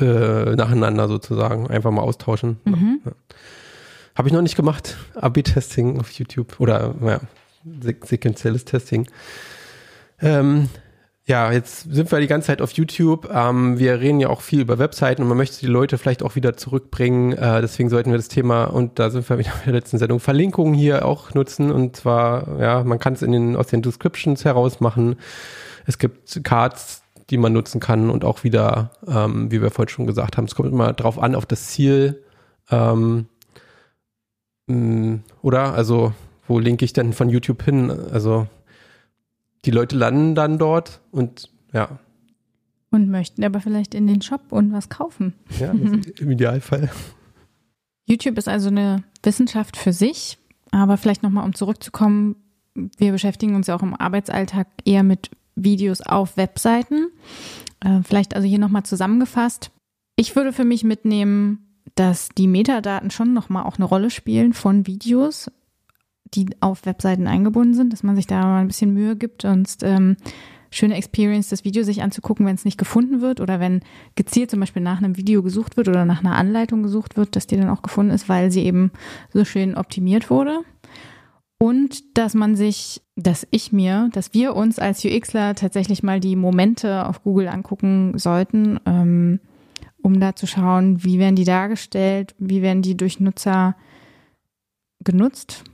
[0.00, 2.58] Äh, nacheinander sozusagen, einfach mal austauschen.
[2.64, 3.00] Mhm.
[3.04, 3.12] Ja.
[4.14, 4.96] Habe ich noch nicht gemacht.
[5.14, 7.20] AB-Testing auf YouTube oder ja,
[7.80, 9.06] sequenzielles Testing.
[10.20, 10.68] Ähm,
[11.30, 13.30] ja, jetzt sind wir die ganze Zeit auf YouTube.
[13.32, 16.34] Ähm, wir reden ja auch viel über Webseiten und man möchte die Leute vielleicht auch
[16.34, 17.34] wieder zurückbringen.
[17.34, 20.18] Äh, deswegen sollten wir das Thema, und da sind wir wieder in der letzten Sendung,
[20.18, 21.70] Verlinkungen hier auch nutzen.
[21.70, 25.20] Und zwar, ja, man kann es in den, aus den Descriptions heraus machen.
[25.86, 30.08] Es gibt Cards, die man nutzen kann und auch wieder, ähm, wie wir vorhin schon
[30.08, 32.24] gesagt haben, es kommt immer drauf an, auf das Ziel.
[32.72, 33.26] Ähm,
[34.66, 35.74] mm, oder?
[35.74, 36.12] Also,
[36.48, 37.88] wo linke ich denn von YouTube hin?
[38.12, 38.48] Also,
[39.64, 41.98] die Leute landen dann dort und ja.
[42.90, 45.34] Und möchten aber vielleicht in den Shop und was kaufen.
[45.58, 45.70] Ja,
[46.18, 46.90] im Idealfall.
[48.06, 50.38] YouTube ist also eine Wissenschaft für sich,
[50.72, 52.36] aber vielleicht nochmal, um zurückzukommen,
[52.74, 57.08] wir beschäftigen uns ja auch im Arbeitsalltag eher mit Videos auf Webseiten.
[57.80, 59.70] Äh, vielleicht also hier nochmal zusammengefasst.
[60.16, 64.86] Ich würde für mich mitnehmen, dass die Metadaten schon nochmal auch eine Rolle spielen von
[64.86, 65.50] Videos
[66.34, 69.68] die auf Webseiten eingebunden sind, dass man sich da mal ein bisschen Mühe gibt und
[69.82, 70.16] ähm,
[70.70, 73.80] schöne Experience, das Video sich anzugucken, wenn es nicht gefunden wird oder wenn
[74.14, 77.46] gezielt zum Beispiel nach einem Video gesucht wird oder nach einer Anleitung gesucht wird, dass
[77.46, 78.92] die dann auch gefunden ist, weil sie eben
[79.32, 80.60] so schön optimiert wurde.
[81.58, 86.36] Und dass man sich, dass ich mir, dass wir uns als UXler tatsächlich mal die
[86.36, 89.40] Momente auf Google angucken sollten, ähm,
[90.00, 93.76] um da zu schauen, wie werden die dargestellt, wie werden die durch Nutzer
[95.04, 95.64] genutzt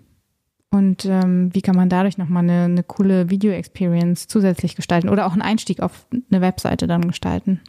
[0.70, 5.32] und ähm, wie kann man dadurch nochmal eine, eine coole Video-Experience zusätzlich gestalten oder auch
[5.32, 7.60] einen Einstieg auf eine Webseite dann gestalten?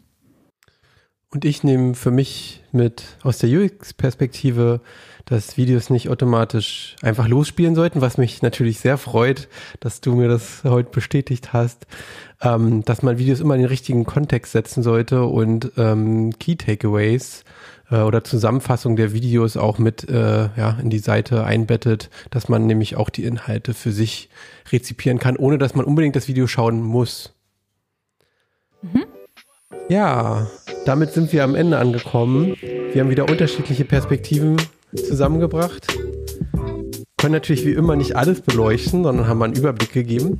[1.30, 4.80] Und ich nehme für mich mit aus der UX-Perspektive,
[5.26, 9.50] dass Videos nicht automatisch einfach losspielen sollten, was mich natürlich sehr freut,
[9.82, 11.86] dass du mir das heute bestätigt hast,
[12.42, 17.44] ähm, dass man Videos immer in den richtigen Kontext setzen sollte und ähm, Key Takeaways
[17.92, 22.66] äh, oder Zusammenfassung der Videos auch mit äh, ja, in die Seite einbettet, dass man
[22.66, 24.30] nämlich auch die Inhalte für sich
[24.72, 27.34] rezipieren kann, ohne dass man unbedingt das Video schauen muss.
[28.82, 29.06] Mhm.
[29.90, 30.48] Ja,
[30.86, 32.56] damit sind wir am Ende angekommen.
[32.62, 34.58] Wir haben wieder unterschiedliche Perspektiven
[34.96, 35.88] zusammengebracht.
[37.18, 40.40] Können natürlich wie immer nicht alles beleuchten, sondern haben einen Überblick gegeben.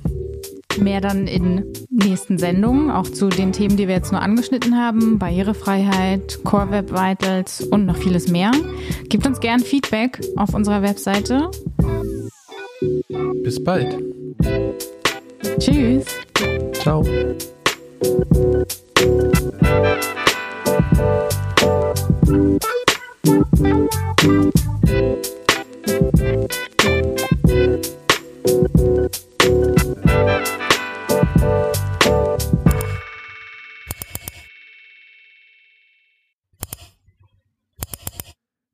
[0.78, 5.20] Mehr dann in nächsten Sendungen, auch zu den Themen, die wir jetzt nur angeschnitten haben.
[5.20, 8.52] Barrierefreiheit, Core Web Vitals und noch vieles mehr.
[9.10, 11.50] Gebt uns gern Feedback auf unserer Webseite.
[13.44, 13.98] Bis bald.
[15.60, 16.06] Tschüss.
[16.74, 17.04] Ciao.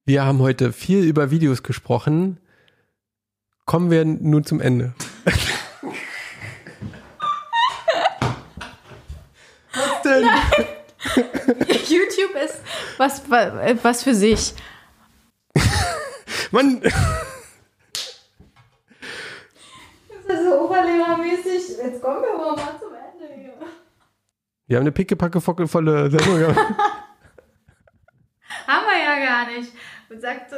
[0.05, 2.37] Wir haben heute viel über Videos gesprochen.
[3.65, 4.93] Kommen wir nun zum Ende.
[9.73, 10.29] Was denn?
[11.87, 12.59] YouTube ist
[12.97, 14.53] was, was für sich.
[16.51, 16.81] Mann.
[16.81, 16.93] Das
[20.27, 21.77] ist so oberlehrermäßig.
[21.77, 23.53] Jetzt kommen wir aber mal zum Ende hier.
[24.67, 26.57] Wir haben eine pickepacke volle Sendung.
[28.67, 29.71] haben wir ja gar nicht.
[30.13, 30.57] Und sagt so,